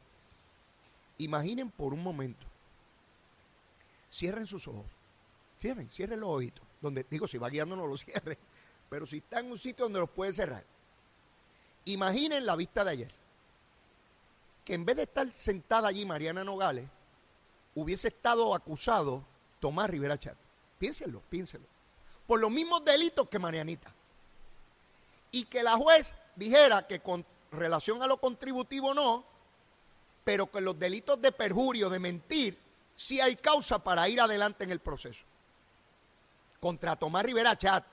Imaginen 1.18 1.70
por 1.70 1.92
un 1.92 2.02
momento. 2.02 2.46
Cierren 4.10 4.46
sus 4.46 4.66
ojos. 4.68 4.86
Cierren, 5.66 5.90
cierren 5.90 6.20
los 6.20 6.30
ojitos. 6.30 6.64
Donde, 6.80 7.04
digo, 7.10 7.26
si 7.26 7.38
va 7.38 7.48
guiando 7.48 7.74
no 7.74 7.88
lo 7.88 7.96
cierren. 7.96 8.38
Pero 8.88 9.04
si 9.04 9.18
está 9.18 9.40
en 9.40 9.50
un 9.50 9.58
sitio 9.58 9.86
donde 9.86 9.98
los 9.98 10.10
puede 10.10 10.32
cerrar. 10.32 10.64
Imaginen 11.86 12.46
la 12.46 12.54
vista 12.54 12.84
de 12.84 12.90
ayer. 12.92 13.12
Que 14.64 14.74
en 14.74 14.84
vez 14.84 14.94
de 14.96 15.02
estar 15.02 15.32
sentada 15.32 15.88
allí 15.88 16.04
Mariana 16.04 16.44
Nogales, 16.44 16.88
hubiese 17.74 18.08
estado 18.08 18.54
acusado 18.54 19.24
Tomás 19.58 19.90
Rivera 19.90 20.18
Chat. 20.20 20.36
Piénsenlo, 20.78 21.20
piénsenlo. 21.28 21.66
Por 22.28 22.38
los 22.38 22.50
mismos 22.50 22.84
delitos 22.84 23.28
que 23.28 23.40
Marianita. 23.40 23.92
Y 25.32 25.46
que 25.46 25.64
la 25.64 25.76
juez 25.76 26.14
dijera 26.36 26.86
que 26.86 27.00
con 27.00 27.26
relación 27.50 28.04
a 28.04 28.06
lo 28.06 28.18
contributivo 28.18 28.94
no, 28.94 29.24
pero 30.22 30.48
que 30.48 30.60
los 30.60 30.78
delitos 30.78 31.20
de 31.20 31.32
perjurio, 31.32 31.90
de 31.90 31.98
mentir, 31.98 32.56
sí 32.94 33.20
hay 33.20 33.34
causa 33.34 33.80
para 33.80 34.08
ir 34.08 34.20
adelante 34.20 34.62
en 34.62 34.70
el 34.70 34.78
proceso. 34.78 35.25
Contra 36.66 36.96
Tomás 36.96 37.22
Rivera 37.22 37.56
Chat. 37.56 37.84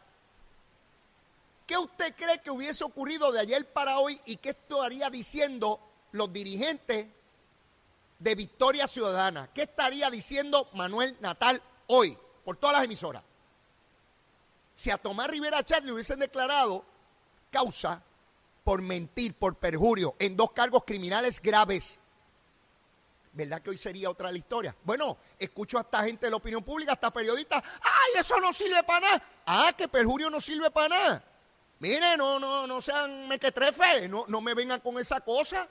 ¿Qué 1.67 1.77
usted 1.77 2.15
cree 2.15 2.41
que 2.41 2.49
hubiese 2.49 2.83
ocurrido 2.83 3.31
de 3.31 3.39
ayer 3.39 3.71
para 3.71 3.99
hoy 3.99 4.19
y 4.25 4.37
qué 4.37 4.49
estaría 4.49 5.11
diciendo 5.11 5.79
los 6.11 6.33
dirigentes 6.33 7.05
de 8.17 8.33
Victoria 8.33 8.87
Ciudadana? 8.87 9.47
¿Qué 9.53 9.61
estaría 9.61 10.09
diciendo 10.09 10.71
Manuel 10.73 11.15
Natal 11.21 11.61
hoy 11.85 12.17
por 12.43 12.57
todas 12.57 12.77
las 12.77 12.85
emisoras? 12.85 13.21
Si 14.73 14.89
a 14.89 14.97
Tomás 14.97 15.27
Rivera 15.27 15.63
Chat 15.63 15.83
le 15.83 15.91
hubiesen 15.91 16.17
declarado 16.17 16.83
causa 17.51 18.01
por 18.63 18.81
mentir, 18.81 19.35
por 19.35 19.55
perjurio, 19.55 20.15
en 20.17 20.35
dos 20.35 20.51
cargos 20.51 20.83
criminales 20.83 21.39
graves, 21.39 21.99
¿verdad 23.33 23.61
que 23.61 23.71
hoy 23.71 23.77
sería 23.77 24.09
otra 24.09 24.31
la 24.31 24.37
historia? 24.37 24.75
Bueno, 24.83 25.17
escucho 25.37 25.77
a 25.77 25.81
esta 25.81 26.03
gente 26.03 26.27
de 26.27 26.29
la 26.29 26.37
opinión 26.37 26.63
pública, 26.63 26.93
hasta 26.93 27.11
periodistas, 27.11 27.63
¡ay, 27.81 28.19
eso 28.19 28.39
no 28.39 28.53
sirve 28.53 28.83
para 28.83 28.99
nada! 28.99 29.23
¡Ah, 29.45 29.73
que 29.75 29.87
perjurio 29.87 30.29
no 30.29 30.39
sirve 30.39 30.69
para 30.71 30.89
nada! 30.89 31.23
Mire, 31.79 32.15
no, 32.15 32.39
no, 32.39 32.65
no 32.65 32.81
sean 32.81 33.27
mequetrefe, 33.27 34.07
no, 34.07 34.25
no 34.27 34.39
me 34.39 34.53
vengan 34.53 34.79
con 34.79 34.97
esa 34.99 35.19
cosa. 35.19 35.67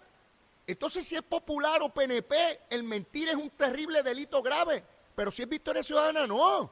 Entonces, 0.66 1.06
si 1.06 1.16
es 1.16 1.22
popular 1.22 1.80
o 1.82 1.88
PNP, 1.88 2.60
el 2.68 2.82
mentir 2.82 3.28
es 3.28 3.34
un 3.34 3.48
terrible 3.50 4.02
delito 4.02 4.42
grave. 4.42 4.84
Pero 5.14 5.30
si 5.30 5.42
es 5.42 5.48
Victoria 5.48 5.82
Ciudadana, 5.82 6.26
no. 6.26 6.70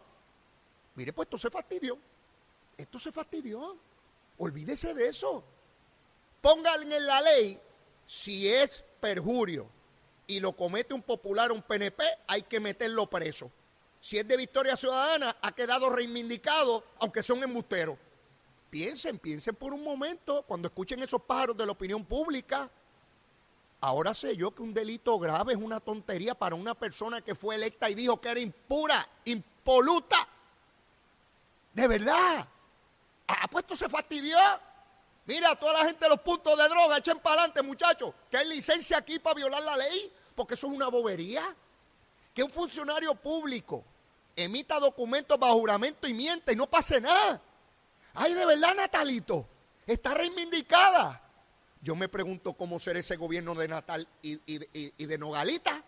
Mire, 0.94 1.12
pues 1.12 1.26
esto 1.26 1.38
se 1.38 1.50
fastidió. 1.50 1.96
Esto 2.76 2.98
se 2.98 3.12
fastidió. 3.12 3.79
Olvídese 4.38 4.92
de 4.92 5.09
eso. 5.09 5.42
Pongan 6.42 6.92
en 6.92 7.07
la 7.07 7.20
ley, 7.22 7.59
si 8.07 8.48
es 8.48 8.85
perjurio 9.00 9.80
y 10.31 10.38
lo 10.38 10.53
comete 10.53 10.95
un 10.95 11.03
popular 11.03 11.51
un 11.51 11.61
PNP, 11.61 12.05
hay 12.29 12.43
que 12.43 12.61
meterlo 12.61 13.11
preso. 13.11 13.51
Si 14.01 14.16
es 14.16 14.27
de 14.29 14.37
Victoria 14.37 14.77
Ciudadana, 14.77 15.37
ha 15.43 15.53
quedado 15.53 15.90
reivindicado, 15.90 16.85
aunque 17.01 17.23
sea 17.23 17.35
un 17.35 17.43
embustero. 17.43 17.99
Piensen, 18.71 19.19
piensen 19.19 19.57
por 19.57 19.75
un 19.75 19.83
momento, 19.83 20.45
cuando 20.47 20.69
escuchen 20.69 21.03
esos 21.03 21.21
pájaros 21.23 21.57
de 21.57 21.66
la 21.66 21.73
opinión 21.73 22.05
pública, 22.05 22.71
ahora 23.81 24.14
sé 24.14 24.37
yo 24.37 24.55
que 24.55 24.62
un 24.62 24.73
delito 24.73 25.19
grave 25.19 25.55
es 25.55 25.59
una 25.59 25.81
tontería 25.81 26.37
para 26.37 26.55
una 26.55 26.77
persona 26.77 27.21
que 27.23 27.35
fue 27.35 27.57
electa 27.57 27.90
y 27.90 27.97
dijo 27.97 28.21
que 28.21 28.29
era 28.29 28.38
impura, 28.38 29.07
impoluta. 29.25 30.29
De 31.73 31.88
verdad. 31.88 32.47
Ah, 33.27 33.49
pues 33.51 33.64
esto 33.64 33.75
se 33.75 33.88
fastidió. 33.88 34.38
Mira, 35.27 35.57
toda 35.57 35.73
la 35.73 35.85
gente 35.87 36.05
de 36.05 36.09
los 36.09 36.21
puntos 36.21 36.57
de 36.57 36.69
droga, 36.69 36.99
echen 36.99 37.19
para 37.19 37.43
adelante, 37.43 37.62
muchachos, 37.62 38.14
que 38.31 38.37
hay 38.37 38.49
licencia 38.49 38.99
aquí 38.99 39.19
para 39.19 39.35
violar 39.35 39.62
la 39.62 39.77
ley, 39.77 40.12
porque 40.40 40.55
eso 40.55 40.68
es 40.68 40.72
una 40.72 40.88
bobería. 40.88 41.55
Que 42.33 42.42
un 42.42 42.50
funcionario 42.50 43.14
público 43.14 43.85
emita 44.35 44.81
documentos 44.81 45.38
bajo 45.38 45.59
juramento 45.59 46.09
y 46.09 46.14
miente 46.14 46.55
y 46.55 46.57
no 46.57 46.66
pase 46.66 46.98
nada. 46.98 47.42
Ay, 48.14 48.33
de 48.33 48.46
verdad, 48.46 48.74
Natalito, 48.74 49.46
está 49.87 50.14
reivindicada. 50.14 51.20
Yo 51.83 51.94
me 51.94 52.09
pregunto 52.09 52.55
cómo 52.55 52.79
será 52.79 53.00
ese 53.00 53.16
gobierno 53.16 53.55
de 53.55 53.68
Natal 53.68 54.09
y, 54.22 54.38
de 55.05 55.18
Nogalita, 55.18 55.85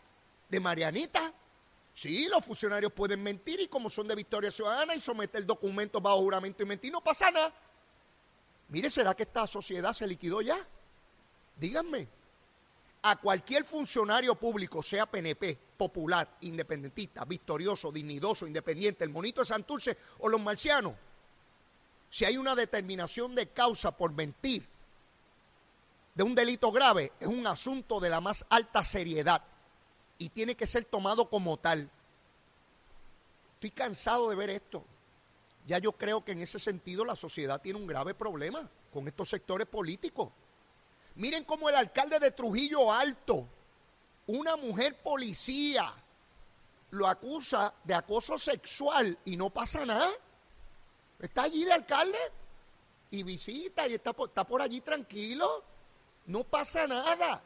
de 0.51 0.61
Marianita. 0.61 1.33
Sí, 1.95 2.29
los 2.29 2.45
funcionarios 2.45 2.93
pueden 2.93 3.23
mentir 3.23 3.59
y 3.59 3.69
como 3.69 3.89
son 3.89 4.07
de 4.07 4.15
Victoria 4.15 4.51
Ciudadana 4.51 4.95
y 4.95 5.01
someter 5.01 5.47
documentos 5.47 6.03
bajo 6.03 6.19
juramento 6.19 6.63
y 6.63 6.67
mentir, 6.67 6.93
no 6.93 7.01
pasa 7.01 7.31
nada. 7.31 7.55
Mire, 8.69 8.91
¿será 8.91 9.15
que 9.15 9.23
esta 9.23 9.47
sociedad 9.47 9.95
se 9.95 10.07
liquidó 10.07 10.43
ya? 10.43 10.59
Díganme. 11.57 12.21
A 13.03 13.17
cualquier 13.17 13.65
funcionario 13.65 14.35
público, 14.37 14.83
sea 14.83 15.07
PNP, 15.07 15.59
popular, 15.77 16.37
independentista, 16.43 17.25
victorioso, 17.25 17.91
dignidoso, 17.91 18.47
independiente, 18.47 19.05
el 19.05 19.11
monito 19.11 19.41
de 19.41 19.47
Santurce 19.47 19.99
o 20.21 20.29
los 20.29 20.41
marcianos, 20.41 20.95
si 22.09 22.25
hay 22.25 22.37
una 22.37 22.55
determinación 22.55 23.35
de 23.35 23.49
causa 23.49 23.97
por 23.97 24.13
mentir 24.13 24.69
de 26.15 26.23
un 26.23 26.35
delito 26.35 26.71
grave, 26.71 27.13
es 27.19 27.27
un 27.27 27.47
asunto 27.47 27.99
de 28.01 28.11
la 28.11 28.21
más 28.21 28.45
alta 28.51 28.85
seriedad 28.85 29.43
y 30.19 30.29
tiene 30.29 30.55
que 30.55 30.67
ser 30.67 30.85
tomado 30.85 31.31
como 31.31 31.57
tal. 31.57 31.91
Estoy 33.55 33.71
cansado 33.71 34.29
de 34.29 34.37
ver 34.37 34.51
esto. 34.51 34.85
Ya 35.67 35.79
yo 35.79 35.93
creo 35.93 36.25
que 36.25 36.33
en 36.33 36.41
ese 36.41 36.59
sentido 36.59 37.05
la 37.05 37.17
sociedad 37.17 37.61
tiene 37.61 37.79
un 37.79 37.87
grave 37.87 38.15
problema 38.15 38.69
con 38.93 39.09
estos 39.09 39.29
sectores 39.29 39.67
políticos. 39.67 40.31
Miren 41.15 41.45
cómo 41.45 41.69
el 41.69 41.77
alcalde 41.77 42.19
de 42.19 42.31
Trujillo 42.31 42.93
Alto, 42.93 43.47
una 44.27 44.57
mujer 44.57 44.97
policía, 45.03 45.93
lo 46.93 47.07
acusa 47.07 47.73
de 47.85 47.95
acoso 47.95 48.39
sexual 48.39 49.19
y 49.25 49.37
no 49.37 49.51
pasa 49.51 49.85
nada. 49.85 50.11
Está 51.19 51.45
allí 51.45 51.65
de 51.65 51.73
alcalde 51.73 52.19
y 53.11 53.23
visita 53.23 53.87
y 53.89 53.95
está 53.95 54.13
por, 54.13 54.63
allí 54.63 54.81
tranquilo. 54.81 55.65
No 56.27 56.45
pasa 56.45 56.87
nada. 56.87 57.43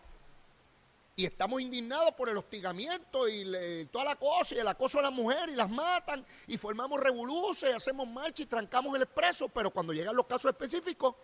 Y 1.15 1.25
estamos 1.25 1.61
indignados 1.61 2.13
por 2.13 2.29
el 2.29 2.37
hostigamiento 2.37 3.29
y 3.29 3.87
toda 3.91 4.05
la 4.05 4.17
cosa 4.17 4.55
y 4.55 4.59
el 4.59 4.69
acoso 4.69 4.99
a 4.99 5.03
las 5.03 5.13
mujeres 5.13 5.55
y 5.55 5.57
las 5.57 5.71
matan 5.71 6.27
y 6.47 6.59
formamos 6.59 7.01
revoluciones 7.01 7.77
hacemos 7.77 8.07
marcha 8.07 8.43
y 8.43 8.47
trancamos 8.47 8.95
el 8.97 9.03
expreso. 9.03 9.49
Pero 9.49 9.71
cuando 9.71 9.93
llegan 9.93 10.15
los 10.15 10.27
casos 10.27 10.51
específicos, 10.51 11.15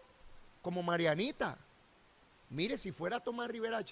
como 0.62 0.82
Marianita, 0.82 1.58
mire 2.52 2.78
si 2.78 2.92
fuera 2.92 3.20
Tomás 3.20 3.48
Rivera 3.48 3.82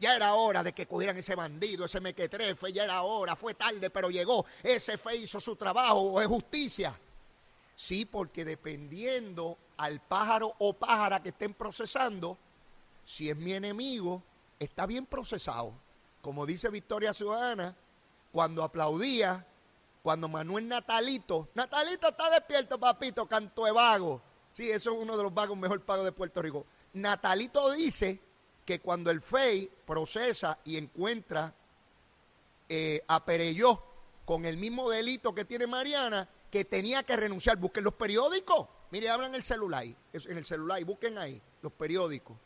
ya 0.00 0.16
era 0.16 0.34
hora 0.34 0.62
de 0.62 0.72
que 0.72 0.86
cogieran 0.86 1.16
ese 1.16 1.34
bandido, 1.34 1.84
ese 1.84 2.00
mequetrefe, 2.00 2.72
ya 2.72 2.84
era 2.84 3.02
hora, 3.02 3.36
fue 3.36 3.54
tarde, 3.54 3.90
pero 3.90 4.10
llegó. 4.10 4.44
Ese 4.62 4.98
fe 4.98 5.16
hizo 5.16 5.40
su 5.40 5.56
trabajo, 5.56 6.00
o 6.00 6.20
es 6.20 6.26
justicia. 6.26 6.98
Sí, 7.76 8.04
porque 8.04 8.44
dependiendo 8.44 9.56
al 9.76 10.00
pájaro 10.00 10.54
o 10.58 10.72
pájara 10.72 11.22
que 11.22 11.30
estén 11.30 11.54
procesando, 11.54 12.36
si 13.04 13.30
es 13.30 13.36
mi 13.36 13.52
enemigo, 13.54 14.22
está 14.58 14.86
bien 14.86 15.06
procesado. 15.06 15.72
Como 16.20 16.44
dice 16.44 16.68
Victoria 16.70 17.12
Ciudadana, 17.12 17.74
cuando 18.32 18.62
aplaudía, 18.62 19.46
cuando 20.02 20.28
Manuel 20.28 20.68
Natalito, 20.68 21.48
Natalito 21.54 22.08
está 22.08 22.30
despierto, 22.30 22.78
papito, 22.78 23.26
canto 23.26 23.64
de 23.64 23.72
vago. 23.72 24.20
Sí, 24.52 24.70
eso 24.70 24.92
es 24.92 24.98
uno 24.98 25.16
de 25.16 25.22
los 25.22 25.32
vagos 25.32 25.56
mejor 25.56 25.80
pagos 25.80 26.04
de 26.04 26.12
Puerto 26.12 26.42
Rico. 26.42 26.66
Natalito 26.94 27.70
dice 27.72 28.20
que 28.64 28.80
cuando 28.80 29.10
el 29.10 29.20
FEI 29.20 29.70
procesa 29.86 30.58
y 30.64 30.76
encuentra 30.76 31.52
eh, 32.68 33.02
a 33.06 33.24
Pereyó 33.24 33.82
con 34.24 34.44
el 34.46 34.56
mismo 34.56 34.88
delito 34.88 35.34
que 35.34 35.44
tiene 35.44 35.66
Mariana, 35.66 36.28
que 36.50 36.64
tenía 36.64 37.02
que 37.02 37.16
renunciar. 37.16 37.56
Busquen 37.56 37.84
los 37.84 37.94
periódicos. 37.94 38.68
Mire, 38.90 39.10
hablan 39.10 39.34
el 39.34 39.42
celular, 39.42 39.84
en 39.84 40.38
el 40.38 40.44
celular, 40.44 40.82
busquen 40.84 41.18
ahí 41.18 41.40
los 41.62 41.72
periódicos. 41.72 42.36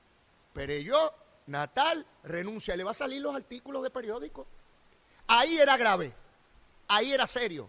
Pereyó, 0.53 1.13
Natal, 1.47 2.05
renuncia. 2.25 2.75
Le 2.75 2.85
va 2.85 2.93
a 2.93 2.95
salir 2.95 3.21
los 3.21 3.37
artículos 3.37 3.83
de 3.83 3.91
periódicos. 3.91 4.47
Ahí 5.27 5.59
era 5.59 5.77
grave, 5.77 6.15
ahí 6.89 7.13
era 7.13 7.27
serio. 7.27 7.69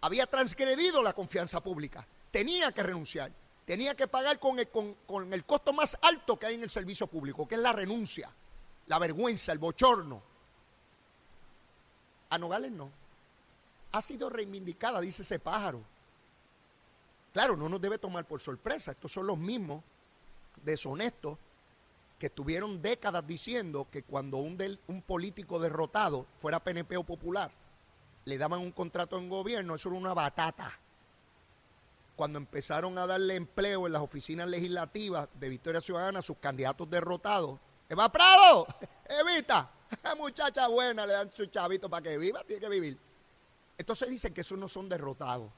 Había 0.00 0.26
transgredido 0.26 1.02
la 1.02 1.12
confianza 1.12 1.62
pública. 1.62 2.06
Tenía 2.30 2.72
que 2.72 2.82
renunciar 2.82 3.30
tenía 3.64 3.94
que 3.94 4.06
pagar 4.06 4.38
con 4.38 4.58
el, 4.58 5.44
costo 5.44 5.72
más 5.72 5.96
alto 6.02 6.38
que 6.38 6.46
hay 6.46 6.54
en 6.54 6.62
el 6.62 6.70
servicio 6.70 7.06
público, 7.06 7.48
que 7.48 7.54
es 7.54 7.60
la 7.60 7.72
renuncia, 7.72 8.30
la 8.86 8.98
vergüenza, 8.98 9.52
el 9.52 9.58
bochorno. 9.58 10.22
A 12.30 12.38
Nogales 12.38 12.72
no. 12.72 12.90
Ha 13.92 14.02
sido 14.02 14.28
reivindicada, 14.28 15.00
dice 15.00 15.22
ese 15.22 15.38
pájaro. 15.38 15.82
Claro, 17.32 17.56
no 17.56 17.68
nos 17.68 17.80
debe 17.80 17.98
tomar 17.98 18.24
por 18.26 18.40
sorpresa. 18.40 18.92
Estos 18.92 19.12
son 19.12 19.26
los 19.26 19.38
mismos 19.38 19.82
deshonestos 20.62 21.38
que 22.18 22.26
estuvieron 22.26 22.80
décadas 22.80 23.26
diciendo 23.26 23.88
que 23.90 24.02
cuando 24.02 24.38
un, 24.38 24.58
un 24.88 25.02
político 25.02 25.58
derrotado 25.58 26.26
fuera 26.40 26.62
PNP 26.62 26.96
o 26.96 27.04
popular, 27.04 27.50
le 28.24 28.38
daban 28.38 28.60
un 28.60 28.72
contrato 28.72 29.18
en 29.18 29.28
gobierno, 29.28 29.74
eso 29.74 29.88
era 29.88 29.98
una 29.98 30.14
batata 30.14 30.78
cuando 32.16 32.38
empezaron 32.38 32.96
a 32.98 33.06
darle 33.06 33.36
empleo 33.36 33.86
en 33.86 33.92
las 33.92 34.02
oficinas 34.02 34.48
legislativas 34.48 35.28
de 35.34 35.48
Victoria 35.48 35.80
Ciudadana 35.80 36.20
a 36.20 36.22
sus 36.22 36.38
candidatos 36.38 36.88
derrotados. 36.88 37.58
Eva 37.88 38.10
Prado, 38.10 38.66
Evita, 39.08 39.70
muchacha 40.16 40.68
buena, 40.68 41.06
le 41.06 41.12
dan 41.12 41.32
su 41.32 41.46
chavito 41.46 41.88
para 41.88 42.02
que 42.02 42.18
viva, 42.18 42.42
tiene 42.44 42.60
que 42.60 42.68
vivir. 42.68 42.98
Entonces 43.76 44.08
dicen 44.08 44.32
que 44.32 44.42
esos 44.42 44.58
no 44.58 44.68
son 44.68 44.88
derrotados, 44.88 45.50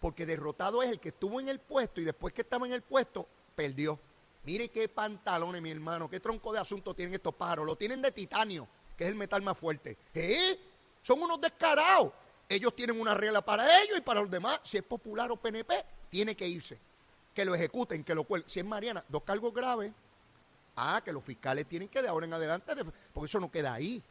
porque 0.00 0.26
derrotado 0.26 0.82
es 0.82 0.90
el 0.90 0.98
que 0.98 1.10
estuvo 1.10 1.40
en 1.40 1.48
el 1.48 1.60
puesto 1.60 2.00
y 2.00 2.04
después 2.04 2.34
que 2.34 2.42
estaba 2.42 2.66
en 2.66 2.72
el 2.72 2.82
puesto, 2.82 3.26
perdió. 3.54 3.98
Mire 4.44 4.68
qué 4.68 4.88
pantalones, 4.88 5.60
mi 5.60 5.70
hermano, 5.70 6.08
qué 6.08 6.20
tronco 6.20 6.52
de 6.52 6.60
asunto 6.60 6.94
tienen 6.94 7.14
estos 7.14 7.34
pájaros. 7.34 7.66
Lo 7.66 7.76
tienen 7.76 8.00
de 8.00 8.12
titanio, 8.12 8.68
que 8.96 9.04
es 9.04 9.10
el 9.10 9.16
metal 9.16 9.42
más 9.42 9.58
fuerte. 9.58 9.96
¿Eh? 10.14 10.58
Son 11.02 11.20
unos 11.20 11.40
descarados. 11.40 12.12
Ellos 12.48 12.74
tienen 12.76 13.00
una 13.00 13.14
regla 13.14 13.42
para 13.44 13.82
ellos 13.82 13.98
y 13.98 14.00
para 14.00 14.20
los 14.20 14.30
demás. 14.30 14.60
Si 14.62 14.76
es 14.76 14.82
popular 14.82 15.30
o 15.32 15.36
PNP, 15.36 15.84
tiene 16.10 16.36
que 16.36 16.46
irse. 16.46 16.78
Que 17.34 17.44
lo 17.44 17.54
ejecuten, 17.54 18.04
que 18.04 18.14
lo 18.14 18.24
cuelguen. 18.24 18.48
Si 18.48 18.60
es 18.60 18.64
Mariana, 18.66 19.04
dos 19.08 19.22
cargos 19.24 19.52
graves. 19.52 19.92
Ah, 20.76 21.00
que 21.04 21.12
los 21.12 21.24
fiscales 21.24 21.66
tienen 21.66 21.88
que 21.88 22.02
de 22.02 22.08
ahora 22.08 22.26
en 22.26 22.34
adelante, 22.34 22.72
porque 23.12 23.26
eso 23.26 23.40
no 23.40 23.50
queda 23.50 23.72
ahí. 23.74 24.02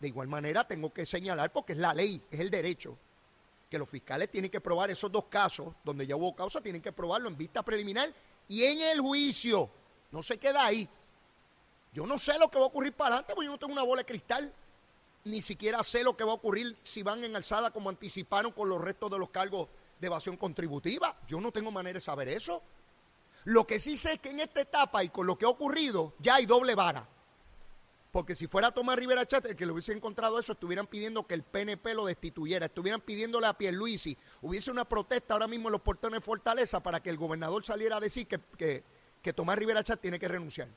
De 0.00 0.08
igual 0.08 0.28
manera 0.28 0.66
tengo 0.66 0.92
que 0.92 1.06
señalar 1.06 1.52
porque 1.52 1.72
es 1.74 1.78
la 1.78 1.94
ley, 1.94 2.22
es 2.30 2.40
el 2.40 2.50
derecho. 2.50 2.96
que 3.70 3.78
los 3.78 3.88
fiscales 3.88 4.30
tienen 4.30 4.48
que 4.50 4.60
probar 4.60 4.90
esos 4.90 5.10
dos 5.10 5.24
casos, 5.24 5.74
donde 5.84 6.06
ya 6.06 6.14
hubo 6.14 6.34
causa, 6.36 6.60
tienen 6.60 6.80
que 6.80 6.92
probarlo 6.92 7.28
en 7.28 7.36
vista 7.36 7.64
preliminar 7.64 8.12
y 8.46 8.62
en 8.62 8.80
el 8.80 9.00
juicio. 9.00 9.68
No 10.12 10.22
se 10.22 10.38
queda 10.38 10.64
ahí. 10.64 10.88
Yo 11.92 12.06
no 12.06 12.16
sé 12.18 12.38
lo 12.38 12.48
que 12.48 12.58
va 12.58 12.64
a 12.64 12.68
ocurrir 12.68 12.92
para 12.92 13.16
adelante, 13.16 13.34
porque 13.34 13.46
yo 13.46 13.52
no 13.52 13.58
tengo 13.58 13.72
una 13.72 13.82
bola 13.82 14.02
de 14.02 14.06
cristal. 14.06 14.52
Ni 15.26 15.42
siquiera 15.42 15.82
sé 15.82 16.04
lo 16.04 16.16
que 16.16 16.22
va 16.22 16.30
a 16.30 16.36
ocurrir 16.36 16.76
si 16.84 17.02
van 17.02 17.24
en 17.24 17.34
alzada 17.34 17.72
como 17.72 17.90
anticiparon 17.90 18.52
con 18.52 18.68
los 18.68 18.80
restos 18.80 19.10
de 19.10 19.18
los 19.18 19.30
cargos 19.30 19.68
de 19.98 20.06
evasión 20.06 20.36
contributiva. 20.36 21.18
Yo 21.26 21.40
no 21.40 21.50
tengo 21.50 21.72
manera 21.72 21.96
de 21.96 22.00
saber 22.00 22.28
eso. 22.28 22.62
Lo 23.42 23.66
que 23.66 23.80
sí 23.80 23.96
sé 23.96 24.12
es 24.12 24.20
que 24.20 24.30
en 24.30 24.38
esta 24.38 24.60
etapa 24.60 25.02
y 25.02 25.08
con 25.08 25.26
lo 25.26 25.36
que 25.36 25.44
ha 25.44 25.48
ocurrido, 25.48 26.14
ya 26.20 26.36
hay 26.36 26.46
doble 26.46 26.76
vara. 26.76 27.08
Porque 28.12 28.36
si 28.36 28.46
fuera 28.46 28.70
Tomás 28.70 28.96
Rivera 28.96 29.26
Chat 29.26 29.46
el 29.46 29.56
que 29.56 29.66
le 29.66 29.72
hubiese 29.72 29.92
encontrado 29.92 30.38
eso, 30.38 30.52
estuvieran 30.52 30.86
pidiendo 30.86 31.26
que 31.26 31.34
el 31.34 31.42
PNP 31.42 31.92
lo 31.92 32.06
destituyera, 32.06 32.66
estuvieran 32.66 33.00
pidiéndole 33.00 33.48
a 33.48 33.52
Pierluisi, 33.52 34.16
hubiese 34.42 34.70
una 34.70 34.84
protesta 34.84 35.34
ahora 35.34 35.48
mismo 35.48 35.68
en 35.68 35.72
los 35.72 35.80
portones 35.80 36.20
de 36.20 36.24
Fortaleza 36.24 36.80
para 36.80 37.00
que 37.00 37.10
el 37.10 37.16
gobernador 37.16 37.64
saliera 37.64 37.96
a 37.96 38.00
decir 38.00 38.28
que, 38.28 38.40
que, 38.56 39.32
Tomás 39.32 39.58
Rivera 39.58 39.82
Chat 39.82 40.00
tiene 40.00 40.20
que 40.20 40.28
renunciar. 40.28 40.68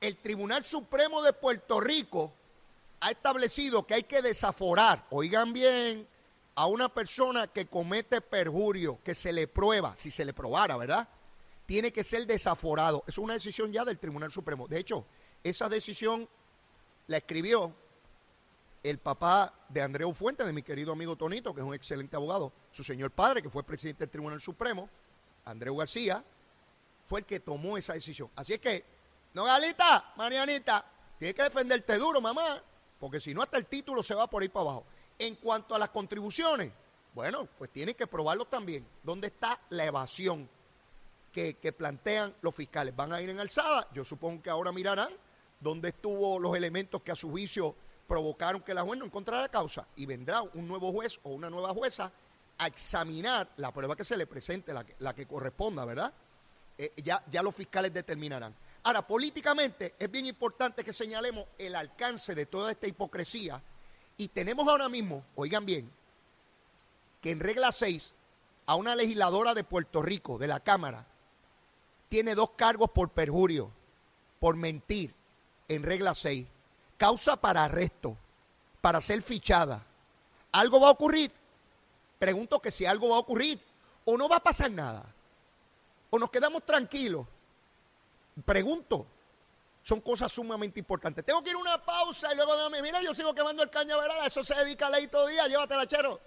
El 0.00 0.16
Tribunal 0.16 0.64
Supremo 0.64 1.22
de 1.22 1.32
Puerto 1.32 1.80
Rico 1.80 2.32
ha 3.00 3.10
establecido 3.10 3.86
que 3.86 3.94
hay 3.94 4.02
que 4.02 4.22
desaforar, 4.22 5.06
oigan 5.10 5.52
bien, 5.52 6.06
a 6.54 6.66
una 6.66 6.92
persona 6.92 7.46
que 7.46 7.66
comete 7.66 8.20
perjurio, 8.20 8.98
que 9.02 9.14
se 9.14 9.32
le 9.32 9.48
prueba, 9.48 9.94
si 9.96 10.10
se 10.10 10.24
le 10.24 10.34
probara, 10.34 10.76
¿verdad? 10.76 11.08
Tiene 11.64 11.92
que 11.92 12.04
ser 12.04 12.26
desaforado. 12.26 13.04
Es 13.06 13.16
una 13.16 13.34
decisión 13.34 13.72
ya 13.72 13.84
del 13.84 13.98
Tribunal 13.98 14.30
Supremo. 14.30 14.68
De 14.68 14.78
hecho, 14.78 15.06
esa 15.42 15.68
decisión 15.68 16.28
la 17.06 17.16
escribió 17.18 17.72
el 18.82 18.98
papá 18.98 19.54
de 19.68 19.80
Andreu 19.82 20.12
Fuente, 20.12 20.44
de 20.44 20.52
mi 20.52 20.62
querido 20.62 20.92
amigo 20.92 21.16
Tonito, 21.16 21.54
que 21.54 21.60
es 21.60 21.66
un 21.66 21.74
excelente 21.74 22.16
abogado, 22.16 22.52
su 22.72 22.82
señor 22.82 23.10
padre, 23.10 23.42
que 23.42 23.50
fue 23.50 23.62
presidente 23.62 24.00
del 24.00 24.10
Tribunal 24.10 24.40
Supremo, 24.40 24.88
Andreu 25.44 25.76
García, 25.76 26.22
fue 27.06 27.20
el 27.20 27.26
que 27.26 27.40
tomó 27.40 27.78
esa 27.78 27.94
decisión. 27.94 28.30
Así 28.36 28.54
es 28.54 28.60
que, 28.60 28.84
no, 29.34 29.44
Galita, 29.44 30.12
Marianita, 30.16 30.84
tienes 31.18 31.34
que 31.34 31.42
defenderte 31.42 31.96
duro, 31.98 32.20
mamá, 32.20 32.62
porque 33.00 33.18
si 33.18 33.34
no, 33.34 33.42
hasta 33.42 33.56
el 33.56 33.66
título 33.66 34.02
se 34.02 34.14
va 34.14 34.28
por 34.28 34.42
ahí 34.42 34.48
para 34.48 34.62
abajo. 34.64 34.84
En 35.18 35.36
cuanto 35.36 35.74
a 35.74 35.78
las 35.78 35.88
contribuciones, 35.88 36.70
bueno, 37.14 37.48
pues 37.58 37.70
tienen 37.70 37.94
que 37.94 38.06
probarlo 38.06 38.44
también. 38.44 38.86
¿Dónde 39.02 39.28
está 39.28 39.58
la 39.70 39.86
evasión 39.86 40.48
que, 41.32 41.54
que 41.54 41.72
plantean 41.72 42.34
los 42.42 42.54
fiscales? 42.54 42.94
¿Van 42.94 43.12
a 43.12 43.20
ir 43.22 43.30
en 43.30 43.40
alzada? 43.40 43.88
Yo 43.94 44.04
supongo 44.04 44.42
que 44.42 44.50
ahora 44.50 44.70
mirarán 44.70 45.12
dónde 45.58 45.88
estuvo 45.88 46.38
los 46.38 46.54
elementos 46.54 47.02
que 47.02 47.10
a 47.10 47.16
su 47.16 47.30
juicio 47.30 47.74
provocaron 48.06 48.62
que 48.62 48.74
la 48.74 48.82
juez 48.82 48.98
no 48.98 49.06
encontrara 49.06 49.48
causa 49.48 49.86
y 49.96 50.04
vendrá 50.04 50.42
un 50.42 50.68
nuevo 50.68 50.92
juez 50.92 51.18
o 51.22 51.30
una 51.30 51.48
nueva 51.48 51.70
jueza 51.70 52.12
a 52.58 52.66
examinar 52.66 53.48
la 53.56 53.72
prueba 53.72 53.96
que 53.96 54.04
se 54.04 54.16
le 54.16 54.26
presente, 54.26 54.74
la 54.98 55.14
que, 55.14 55.26
corresponda, 55.26 55.84
¿verdad? 55.84 56.12
Eh, 56.76 56.92
ya, 56.96 57.24
ya 57.30 57.42
los 57.42 57.54
fiscales 57.54 57.94
determinarán. 57.94 58.54
Ahora, 58.82 59.06
políticamente 59.06 59.94
es 59.98 60.10
bien 60.10 60.26
importante 60.26 60.82
que 60.82 60.92
señalemos 60.92 61.46
el 61.58 61.74
alcance 61.74 62.34
de 62.34 62.46
toda 62.46 62.70
esta 62.70 62.86
hipocresía 62.86 63.62
y 64.16 64.28
tenemos 64.28 64.66
ahora 64.68 64.88
mismo, 64.88 65.24
oigan 65.34 65.66
bien, 65.66 65.90
que 67.20 67.30
en 67.30 67.40
regla 67.40 67.72
6 67.72 68.14
a 68.66 68.74
una 68.76 68.94
legisladora 68.94 69.52
de 69.52 69.64
Puerto 69.64 70.00
Rico, 70.00 70.38
de 70.38 70.46
la 70.46 70.60
Cámara, 70.60 71.06
tiene 72.08 72.34
dos 72.34 72.50
cargos 72.56 72.90
por 72.90 73.10
perjurio, 73.10 73.70
por 74.38 74.56
mentir, 74.56 75.14
en 75.68 75.82
regla 75.82 76.14
6, 76.14 76.46
causa 76.96 77.36
para 77.36 77.64
arresto, 77.64 78.16
para 78.80 79.00
ser 79.00 79.22
fichada. 79.22 79.84
¿Algo 80.52 80.80
va 80.80 80.88
a 80.88 80.92
ocurrir? 80.92 81.30
Pregunto 82.18 82.60
que 82.60 82.70
si 82.70 82.86
algo 82.86 83.10
va 83.10 83.16
a 83.16 83.20
ocurrir 83.20 83.60
o 84.04 84.16
no 84.16 84.28
va 84.28 84.36
a 84.36 84.42
pasar 84.42 84.70
nada. 84.70 85.04
O 86.10 86.18
nos 86.18 86.30
quedamos 86.30 86.64
tranquilos. 86.64 87.26
Pregunto. 88.44 89.06
Son 89.82 90.00
cosas 90.00 90.30
sumamente 90.30 90.78
importantes. 90.78 91.24
Tengo 91.24 91.42
que 91.42 91.50
ir 91.50 91.56
a 91.56 91.58
una 91.58 91.82
pausa 91.82 92.32
y 92.32 92.36
luego 92.36 92.56
dame, 92.56 92.82
mira, 92.82 93.00
yo 93.02 93.14
sigo 93.14 93.34
quemando 93.34 93.62
el 93.62 93.70
cañaveral, 93.70 94.20
a 94.20 94.26
eso 94.26 94.42
se 94.42 94.54
dedica 94.54 94.90
ley 94.90 95.06
todo 95.06 95.26
día, 95.26 95.48
llévatela, 95.48 95.86
chero. 95.86 96.20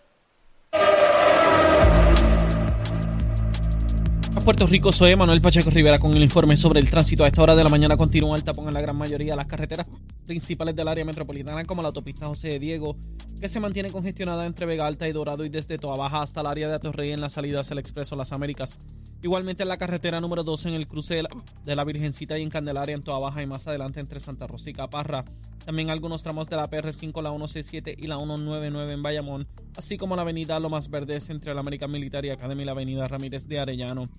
Puerto 4.44 4.68
Rico, 4.68 4.92
soy 4.92 5.16
Manuel 5.16 5.40
Pacheco 5.40 5.70
Rivera 5.70 6.00
con 6.00 6.14
el 6.14 6.22
informe 6.22 6.58
sobre 6.58 6.82
el 6.82 6.90
tránsito. 6.90 7.24
A 7.24 7.28
esta 7.28 7.42
hora 7.42 7.56
de 7.56 7.64
la 7.64 7.70
mañana 7.70 7.96
continúa 7.96 8.36
el 8.36 8.44
tapón 8.44 8.68
en 8.68 8.74
la 8.74 8.82
gran 8.82 8.98
mayoría 8.98 9.34
de 9.34 9.38
las 9.38 9.46
carreteras 9.46 9.88
principales 10.26 10.76
del 10.76 10.88
área 10.88 11.06
metropolitana, 11.06 11.66
como 11.66 11.82
la 11.82 11.90
autopista 11.90 12.28
José 12.28 12.50
de 12.50 12.60
Diego, 12.60 12.96
que 13.40 13.50
se 13.50 13.60
mantiene 13.60 13.92
congestionada 13.92 14.46
entre 14.46 14.66
Vega 14.66 14.86
Alta 14.86 15.08
y 15.08 15.12
Dorado 15.12 15.46
y 15.46 15.50
desde 15.50 15.78
Toa 15.78 15.98
Baja 15.98 16.22
hasta 16.22 16.42
el 16.42 16.48
área 16.48 16.68
de 16.68 16.76
Atorrey 16.76 17.12
en 17.12 17.22
la 17.22 17.30
salida 17.30 17.60
hacia 17.60 17.74
el 17.74 17.80
Expreso 17.80 18.16
Las 18.16 18.32
Américas. 18.32 18.78
Igualmente 19.22 19.64
en 19.64 19.70
la 19.70 19.78
carretera 19.78 20.20
número 20.20 20.44
12 20.44 20.70
en 20.70 20.76
el 20.76 20.88
cruce 20.88 21.24
de 21.66 21.76
la, 21.76 21.84
Virgencita 21.86 22.38
y 22.38 22.42
en 22.42 22.50
Candelaria 22.50 22.96
en 22.96 23.04
Toa 23.04 23.20
Baja 23.20 23.42
y 23.42 23.48
más 23.48 23.68
adelante 23.68 24.00
entre 24.00 24.20
Santa 24.20 24.48
Rosa 24.48 24.70
y 24.70 24.74
Caparra. 24.74 25.24
También 25.66 25.90
algunos 25.90 26.24
tramos 26.24 26.50
de 26.50 26.58
la 26.58 26.70
PR5, 26.70 27.22
la 27.22 27.30
167 27.30 27.96
y 27.98 28.08
la 28.08 28.18
199 28.18 28.94
en 28.94 29.02
Bayamón, 29.02 29.48
así 29.78 29.98
como 29.98 30.18
la 30.18 30.24
avenida 30.24 30.60
Lomas 30.60 30.90
Verdes 30.90 31.30
entre 31.30 31.54
la 31.54 31.62
American 31.62 31.90
Military 31.90 32.32
Academy 32.32 32.64
y 32.64 32.66
la 32.66 32.74
avenida 32.74 33.08
Ramírez 33.08 33.48
de 33.48 33.60
Arellano. 33.60 34.10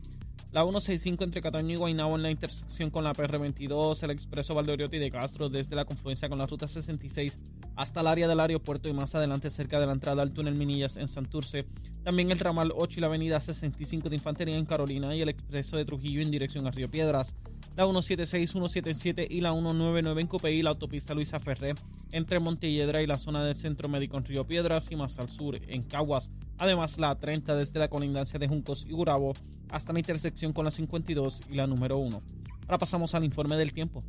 La 0.55 0.63
165 0.63 1.25
entre 1.25 1.41
Cataño 1.41 1.75
y 1.75 1.77
Guaynabo 1.77 2.15
en 2.15 2.23
la 2.23 2.31
intersección 2.31 2.89
con 2.89 3.03
la 3.03 3.13
PR22, 3.13 4.01
el 4.05 4.13
expreso 4.13 4.55
Valdoriotti 4.55 4.99
de 4.99 5.11
Castro 5.11 5.49
desde 5.49 5.75
la 5.75 5.85
confluencia 5.85 6.29
con 6.29 6.39
la 6.39 6.47
ruta 6.47 6.69
66 6.69 7.41
hasta 7.75 8.03
el 8.03 8.07
área 8.07 8.29
del 8.29 8.39
aeropuerto 8.39 8.89
y 8.89 8.93
más 8.93 9.17
adelante 9.17 9.51
cerca 9.51 9.81
de 9.81 9.87
la 9.87 9.93
entrada 9.95 10.23
al 10.23 10.33
túnel 10.33 10.55
Minillas 10.55 10.97
en 10.97 11.09
Santurce. 11.09 11.67
También 12.05 12.31
el 12.31 12.39
ramal 12.39 12.73
8 12.73 12.99
y 12.99 13.01
la 13.01 13.09
avenida 13.09 13.41
65 13.41 14.09
de 14.09 14.15
Infantería 14.15 14.57
en 14.57 14.65
Carolina 14.65 15.13
y 15.17 15.23
el 15.23 15.29
expreso 15.31 15.77
de 15.77 15.85
Trujillo 15.85 16.23
en 16.23 16.31
dirección 16.31 16.69
a 16.69 16.71
Río 16.71 16.89
Piedras. 16.89 17.35
La 17.77 17.83
176, 17.83 18.53
177 18.53 19.27
y 19.29 19.41
la 19.41 19.51
199 19.51 20.21
en 20.21 20.27
Copeí, 20.29 20.63
la 20.63 20.71
autopista 20.71 21.13
Luisa 21.13 21.41
Ferré 21.41 21.75
entre 22.13 22.39
Montelledra 22.39 23.03
y 23.03 23.07
la 23.09 23.19
zona 23.19 23.45
del 23.45 23.57
Centro 23.57 23.89
Médico 23.89 24.17
en 24.17 24.25
Río 24.25 24.47
Piedras 24.47 24.93
y 24.93 24.97
más 24.97 25.19
al 25.19 25.29
sur 25.29 25.57
en 25.57 25.83
Caguas. 25.83 26.31
Además, 26.59 26.99
la 26.99 27.19
30 27.19 27.57
desde 27.57 27.81
la 27.81 27.89
colindancia 27.89 28.39
de 28.39 28.47
Juncos 28.47 28.87
y 28.89 28.93
Gurabo 28.93 29.35
hasta 29.71 29.93
la 29.93 29.99
intersección 29.99 30.53
con 30.53 30.65
la 30.65 30.71
52 30.71 31.43
y 31.51 31.55
la 31.55 31.67
número 31.67 31.99
1. 31.99 32.23
Ahora 32.63 32.79
pasamos 32.79 33.13
al 33.17 33.25
informe 33.25 33.57
del 33.57 33.73
tiempo. 33.73 34.05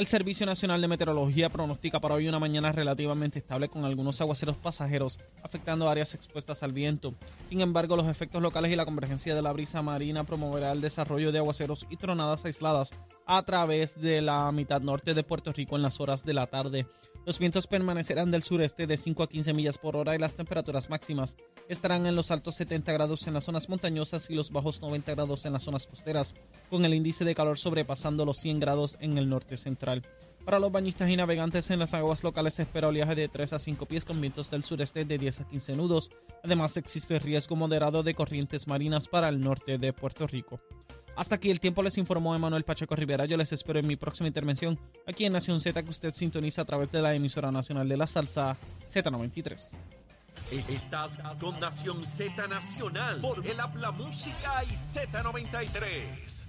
El 0.00 0.06
Servicio 0.06 0.46
Nacional 0.46 0.80
de 0.80 0.88
Meteorología 0.88 1.50
pronostica 1.50 2.00
para 2.00 2.14
hoy 2.14 2.26
una 2.26 2.38
mañana 2.38 2.72
relativamente 2.72 3.38
estable 3.38 3.68
con 3.68 3.84
algunos 3.84 4.18
aguaceros 4.22 4.56
pasajeros 4.56 5.20
afectando 5.42 5.90
áreas 5.90 6.14
expuestas 6.14 6.62
al 6.62 6.72
viento. 6.72 7.12
Sin 7.50 7.60
embargo, 7.60 7.96
los 7.96 8.06
efectos 8.06 8.40
locales 8.40 8.72
y 8.72 8.76
la 8.76 8.86
convergencia 8.86 9.34
de 9.34 9.42
la 9.42 9.52
brisa 9.52 9.82
marina 9.82 10.24
promoverá 10.24 10.72
el 10.72 10.80
desarrollo 10.80 11.32
de 11.32 11.38
aguaceros 11.40 11.86
y 11.90 11.98
tronadas 11.98 12.46
aisladas 12.46 12.94
a 13.26 13.42
través 13.42 14.00
de 14.00 14.22
la 14.22 14.50
mitad 14.52 14.80
norte 14.80 15.12
de 15.12 15.22
Puerto 15.22 15.52
Rico 15.52 15.76
en 15.76 15.82
las 15.82 16.00
horas 16.00 16.24
de 16.24 16.32
la 16.32 16.46
tarde. 16.46 16.86
Los 17.26 17.38
vientos 17.38 17.66
permanecerán 17.66 18.30
del 18.30 18.42
sureste 18.42 18.86
de 18.86 18.96
5 18.96 19.22
a 19.22 19.28
15 19.28 19.52
millas 19.52 19.76
por 19.76 19.96
hora 19.96 20.16
y 20.16 20.18
las 20.18 20.34
temperaturas 20.34 20.88
máximas 20.88 21.36
estarán 21.68 22.06
en 22.06 22.16
los 22.16 22.30
altos 22.30 22.54
70 22.54 22.90
grados 22.92 23.26
en 23.26 23.34
las 23.34 23.44
zonas 23.44 23.68
montañosas 23.68 24.30
y 24.30 24.34
los 24.34 24.50
bajos 24.50 24.80
90 24.80 25.14
grados 25.14 25.44
en 25.44 25.52
las 25.52 25.62
zonas 25.62 25.86
costeras, 25.86 26.34
con 26.70 26.84
el 26.84 26.94
índice 26.94 27.24
de 27.24 27.34
calor 27.34 27.58
sobrepasando 27.58 28.24
los 28.24 28.38
100 28.38 28.60
grados 28.60 28.96
en 29.00 29.18
el 29.18 29.28
norte 29.28 29.56
central. 29.56 30.06
Para 30.44 30.58
los 30.58 30.72
bañistas 30.72 31.10
y 31.10 31.16
navegantes 31.16 31.70
en 31.70 31.78
las 31.78 31.92
aguas 31.92 32.24
locales 32.24 32.54
se 32.54 32.62
espera 32.62 32.88
oleaje 32.88 33.14
de 33.14 33.28
3 33.28 33.52
a 33.52 33.58
5 33.58 33.86
pies 33.86 34.04
con 34.04 34.20
vientos 34.20 34.50
del 34.50 34.64
sureste 34.64 35.04
de 35.04 35.18
10 35.18 35.40
a 35.40 35.48
15 35.48 35.76
nudos. 35.76 36.10
Además 36.42 36.76
existe 36.76 37.18
riesgo 37.18 37.56
moderado 37.56 38.02
de 38.02 38.14
corrientes 38.14 38.66
marinas 38.66 39.06
para 39.06 39.28
el 39.28 39.40
norte 39.40 39.76
de 39.76 39.92
Puerto 39.92 40.26
Rico. 40.26 40.60
Hasta 41.16 41.34
aquí 41.34 41.50
el 41.50 41.60
tiempo 41.60 41.82
les 41.82 41.98
informó 41.98 42.34
Emanuel 42.34 42.64
Pacheco 42.64 42.96
Rivera. 42.96 43.26
Yo 43.26 43.36
les 43.36 43.52
espero 43.52 43.78
en 43.78 43.86
mi 43.86 43.96
próxima 43.96 44.28
intervención 44.28 44.78
aquí 45.06 45.26
en 45.26 45.34
Nación 45.34 45.60
Z 45.60 45.82
que 45.82 45.90
usted 45.90 46.14
sintoniza 46.14 46.62
a 46.62 46.64
través 46.64 46.90
de 46.90 47.02
la 47.02 47.14
emisora 47.14 47.52
nacional 47.52 47.88
de 47.88 47.96
la 47.98 48.06
salsa 48.06 48.56
Z93. 48.86 49.72
Estás 50.50 51.18
con 51.40 51.60
Nación 51.60 52.04
Z 52.04 52.48
Nacional 52.48 53.20
por 53.20 53.46
el 53.46 53.60
Habla 53.60 53.90
Música 53.90 54.64
y 54.64 54.74
Z93. 54.74 56.39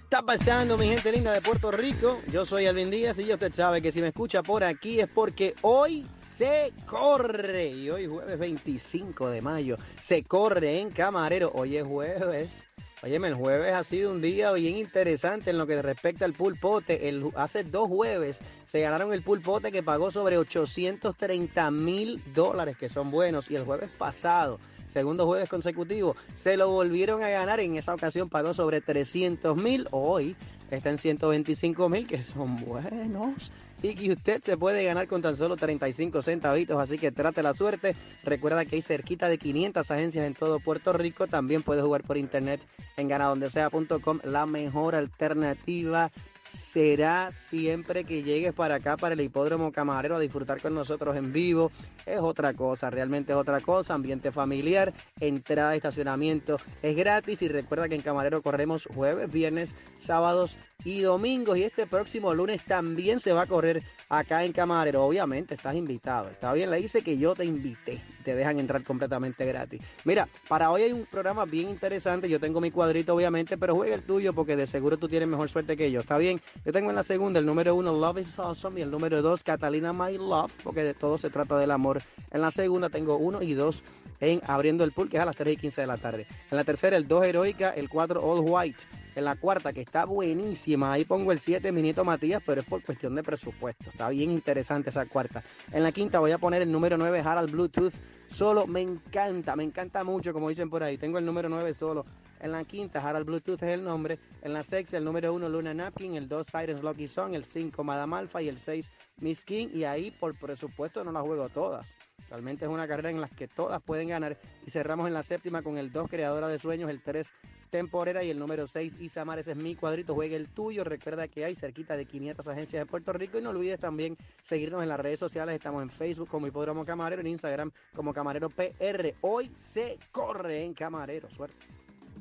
está 0.04 0.22
pasando, 0.22 0.78
mi 0.78 0.88
gente 0.88 1.12
linda 1.12 1.34
de 1.34 1.42
Puerto 1.42 1.72
Rico? 1.72 2.22
Yo 2.32 2.46
soy 2.46 2.68
Alvin 2.68 2.92
Díaz 2.92 3.18
y 3.18 3.34
usted 3.34 3.52
sabe 3.54 3.82
que 3.82 3.92
si 3.92 4.02
me 4.02 4.10
escucha 4.10 4.44
por 4.44 4.64
aquí 4.64 5.00
es 5.00 5.08
porque 5.08 5.56
hoy 5.62 6.06
se 6.16 6.72
corre. 6.86 7.70
Y 7.70 7.90
hoy 7.90 8.06
jueves 8.06 8.38
25 8.38 9.30
de 9.30 9.42
mayo 9.42 9.78
se 10.00 10.24
corre 10.24 10.80
en 10.80 10.92
Camarero. 10.92 11.52
Hoy 11.56 11.78
es 11.78 11.88
jueves. 11.88 12.64
Óyeme, 13.04 13.30
el 13.30 13.34
jueves 13.34 13.74
ha 13.74 13.84
sido 13.84 14.12
un 14.12 14.22
día 14.22 14.52
bien 14.52 14.78
interesante 14.78 15.50
en 15.50 15.58
lo 15.58 15.66
que 15.66 15.82
respecta 15.82 16.24
al 16.24 16.34
pulpote. 16.34 17.10
El, 17.10 17.32
hace 17.36 17.64
dos 17.64 17.88
jueves 17.88 18.42
se 18.64 18.82
ganaron 18.82 19.12
el 19.12 19.24
pulpote 19.24 19.72
que 19.72 19.82
pagó 19.82 20.12
sobre 20.12 20.38
830 20.38 21.72
mil 21.72 22.22
dólares, 22.34 22.78
que 22.78 22.90
son 22.90 23.10
buenos. 23.10 23.50
Y 23.50 23.56
el 23.56 23.66
jueves 23.66 23.90
pasado 23.98 24.60
segundo 24.92 25.26
jueves 25.26 25.50
consecutivo, 25.50 26.16
se 26.34 26.58
lo 26.58 26.70
volvieron 26.70 27.24
a 27.24 27.30
ganar. 27.30 27.60
En 27.60 27.78
esa 27.78 27.94
ocasión 27.94 28.30
pagó 28.30 28.54
sobre 28.54 28.82
300 28.82 29.56
mil. 29.56 29.88
Hoy 29.92 30.36
está 30.70 30.90
en 30.90 30.98
125 30.98 31.90
mil, 31.90 32.08
que 32.08 32.22
son 32.22 32.64
buenos. 32.66 33.52
Y 33.84 33.96
que 33.96 34.12
usted 34.12 34.44
se 34.44 34.58
puede 34.58 34.84
ganar 34.84 35.08
con 35.08 35.22
tan 35.22 35.36
solo 35.36 35.58
35 35.58 36.22
centavitos, 36.22 36.78
así 36.78 37.00
que 37.00 37.12
trate 37.12 37.41
la 37.41 37.54
suerte. 37.54 37.96
Recuerda 38.24 38.63
que 38.65 38.76
hay 38.76 38.82
cerquita 38.82 39.28
de 39.28 39.39
500 39.39 39.89
agencias 39.89 40.28
en 40.28 40.36
todo 40.36 40.60
Puerto 40.60 40.94
Rico. 40.94 41.28
También 41.28 41.63
puede 41.63 41.82
jugar 41.82 42.04
por 42.04 42.17
internet 42.17 42.62
en 42.98 43.08
ganadondesea.com, 43.08 44.20
la 44.24 44.46
mejor 44.46 44.94
alternativa 44.96 46.12
será 46.52 47.32
siempre 47.34 48.04
que 48.04 48.24
llegues 48.24 48.54
para 48.54 48.76
acá, 48.76 48.98
para 48.98 49.14
el 49.14 49.22
hipódromo 49.22 49.72
camarero, 49.72 50.16
a 50.16 50.20
disfrutar 50.20 50.62
con 50.62 50.74
nosotros 50.74 51.16
en 51.16 51.32
vivo. 51.32 51.72
Es 52.06 52.20
otra 52.20 52.54
cosa, 52.54 52.90
realmente 52.90 53.32
es 53.32 53.38
otra 53.38 53.62
cosa. 53.62 53.94
Ambiente 53.94 54.32
familiar, 54.32 54.94
entrada 55.20 55.76
estacionamiento 55.76 56.58
es 56.82 56.96
gratis. 56.96 57.42
Y 57.42 57.48
recuerda 57.48 57.88
que 57.88 57.96
en 57.96 58.02
camarero 58.02 58.42
corremos 58.42 58.88
jueves, 58.94 59.32
viernes, 59.32 59.76
sábados 59.98 60.58
y 60.84 61.02
domingos. 61.02 61.58
Y 61.58 61.64
este 61.64 61.86
próximo 61.86 62.34
lunes 62.34 62.64
también 62.66 63.20
se 63.20 63.34
va 63.34 63.44
a 63.44 63.48
correr 63.48 63.84
acá 64.10 64.44
en 64.44 64.52
Camarero. 64.52 65.06
Obviamente 65.06 65.56
estás 65.56 65.76
invitado. 65.76 66.30
Está 66.30 66.54
bien, 66.54 66.70
le 66.70 66.78
dice 66.78 67.02
que 67.02 67.18
yo 67.18 67.36
te 67.36 67.46
invité. 67.46 68.02
Te 68.24 68.36
dejan 68.36 68.60
entrar 68.60 68.84
completamente 68.84 69.46
gratis. 69.46 69.82
Mira, 70.06 70.28
para 70.48 70.72
hoy 70.72 70.84
hay 70.84 70.92
un 70.92 71.06
programa 71.06 71.46
bien 71.46 71.70
interesante. 71.70 72.30
Yo 72.30 72.40
tengo 72.40 72.62
mi 72.62 72.72
cuadrito, 72.72 73.16
obviamente, 73.16 73.58
pero 73.58 73.76
juega 73.76 73.96
el 73.96 74.04
tuyo 74.04 74.34
porque 74.34 74.56
de 74.56 74.68
seguro 74.68 74.98
tú 74.98 75.08
tienes 75.08 75.28
mejor 75.28 75.50
suerte 75.50 75.78
que 75.78 75.92
yo. 75.92 76.02
Está 76.02 76.18
bien. 76.18 76.40
Yo 76.65 76.71
tengo 76.71 76.89
en 76.89 76.95
la 76.95 77.04
segunda 77.04 77.39
el 77.39 77.45
número 77.45 77.75
uno, 77.75 77.91
Love 77.91 78.19
is 78.19 78.38
Awesome, 78.38 78.80
y 78.80 78.84
el 78.84 78.91
número 78.91 79.21
dos, 79.21 79.43
Catalina 79.43 79.93
My 79.93 80.17
Love, 80.17 80.51
porque 80.63 80.84
de 80.84 80.93
todo 80.93 81.17
se 81.17 81.30
trata 81.30 81.58
del 81.58 81.71
amor. 81.71 82.01
En 82.32 82.41
la 82.41 82.51
segunda 82.51 82.89
tengo 82.89 83.17
uno 83.17 83.41
y 83.41 83.54
dos 83.54 83.84
en 84.21 84.41
Abriendo 84.45 84.84
el 84.84 84.91
Pool, 84.91 85.10
que 85.10 85.17
es 85.17 85.23
a 85.23 85.25
las 85.25 85.36
3 85.36 85.56
y 85.56 85.58
15 85.58 85.82
de 85.82 85.88
la 85.88 85.97
tarde. 85.97 86.27
En 86.49 86.58
la 86.58 86.63
tercera, 86.63 86.95
el 86.95 87.08
2 87.08 87.25
Heroica, 87.25 87.71
el 87.71 87.89
4 87.89 88.23
All 88.23 88.41
White. 88.43 88.84
En 89.13 89.25
la 89.25 89.36
cuarta, 89.36 89.73
que 89.73 89.82
está 89.82 90.06
buenísima, 90.06 90.93
ahí 90.93 91.04
pongo 91.04 91.34
el 91.34 91.39
7 91.39 91.69
Minito 91.73 92.06
Matías, 92.06 92.41
pero 92.45 92.62
es 92.62 92.67
por 92.67 92.82
cuestión 92.82 93.13
de 93.15 93.23
presupuesto. 93.23 93.89
Está 93.89 94.08
bien 94.08 94.32
interesante 94.32 94.89
esa 94.89 95.06
cuarta. 95.06 95.43
En 95.73 95.84
la 95.84 95.91
quinta 95.91 96.19
voy 96.19 96.32
a 96.32 96.38
poner 96.38 96.62
el 96.62 96.71
número 96.71 96.97
9 96.97 97.19
Harald 97.19 97.51
Bluetooth. 97.51 97.93
Solo 98.27 98.67
me 98.67 98.80
encanta, 98.80 99.56
me 99.58 99.63
encanta 99.63 100.06
mucho, 100.06 100.32
como 100.32 100.47
dicen 100.47 100.69
por 100.69 100.82
ahí. 100.82 100.97
Tengo 100.97 101.17
el 101.17 101.25
número 101.25 101.49
9 101.49 101.73
solo. 101.73 102.06
En 102.41 102.51
la 102.51 102.63
quinta, 102.63 103.08
Harald 103.08 103.27
Bluetooth 103.27 103.62
es 103.62 103.69
el 103.69 103.84
nombre. 103.84 104.17
En 104.41 104.54
la 104.54 104.63
sexta, 104.63 104.97
el 104.97 105.04
número 105.04 105.32
1 105.32 105.47
Luna 105.47 105.75
Napkin. 105.75 106.15
El 106.15 106.27
2 106.27 106.47
Sirens 106.47 106.82
Lucky 106.82 107.08
Song. 107.08 107.36
El 107.36 107.45
5 107.45 107.84
Madame 107.84 108.17
Alpha. 108.17 108.41
Y 108.41 108.49
el 108.49 108.58
6 108.58 108.91
Miss 109.17 109.45
King. 109.45 109.67
Y 109.71 109.84
ahí, 109.84 110.10
por 110.10 110.36
presupuesto, 110.38 111.04
no 111.04 111.12
las 111.12 111.21
juego 111.21 111.49
todas. 111.49 111.95
Realmente 112.30 112.65
es 112.65 112.71
una 112.71 112.88
carrera 112.88 113.12
en 113.12 113.21
la 113.21 113.30
que 113.30 113.47
todas 113.47 113.80
pueden 113.84 114.10
ganar. 114.10 114.39
Y 114.65 114.71
cerramos 114.71 115.08
en 115.08 115.13
la 115.13 115.21
séptima 115.21 115.62
con 115.62 115.77
el 115.77 115.91
2 115.91 116.10
Creadora 116.10 116.47
de 116.47 116.58
Sueños. 116.58 116.89
El 116.89 117.04
3 117.04 117.32
temporera 117.69 118.23
y 118.23 118.30
el 118.30 118.38
número 118.38 118.67
6 118.67 118.97
Isamar, 118.99 119.39
ese 119.39 119.51
es 119.51 119.58
mi 119.58 119.75
cuadrito, 119.75 120.13
juegue 120.13 120.36
el 120.36 120.49
tuyo, 120.49 120.84
recuerda 120.84 121.30
que 121.30 121.45
hay 121.45 121.56
cerquita 121.56 121.95
de 121.95 122.06
500 122.06 122.45
agencias 122.49 122.82
de 122.82 122.86
Puerto 122.86 123.13
Rico 123.13 123.39
y 123.39 123.41
no 123.41 123.49
olvides 123.51 123.80
también 123.80 124.17
seguirnos 124.43 124.84
en 124.84 124.89
las 124.89 124.99
redes 124.99 125.19
sociales, 125.19 125.56
estamos 125.56 125.82
en 125.82 125.89
Facebook 125.89 126.27
como 126.27 126.47
Hipódromo 126.47 126.84
Camarero, 126.84 127.21
en 127.21 127.27
Instagram 127.27 127.71
como 127.95 128.13
Camarero 128.13 128.49
PR, 128.49 129.15
hoy 129.21 129.51
se 129.56 129.97
corre 130.12 130.65
en 130.65 130.73
Camarero, 130.73 131.30
suerte. 131.30 131.81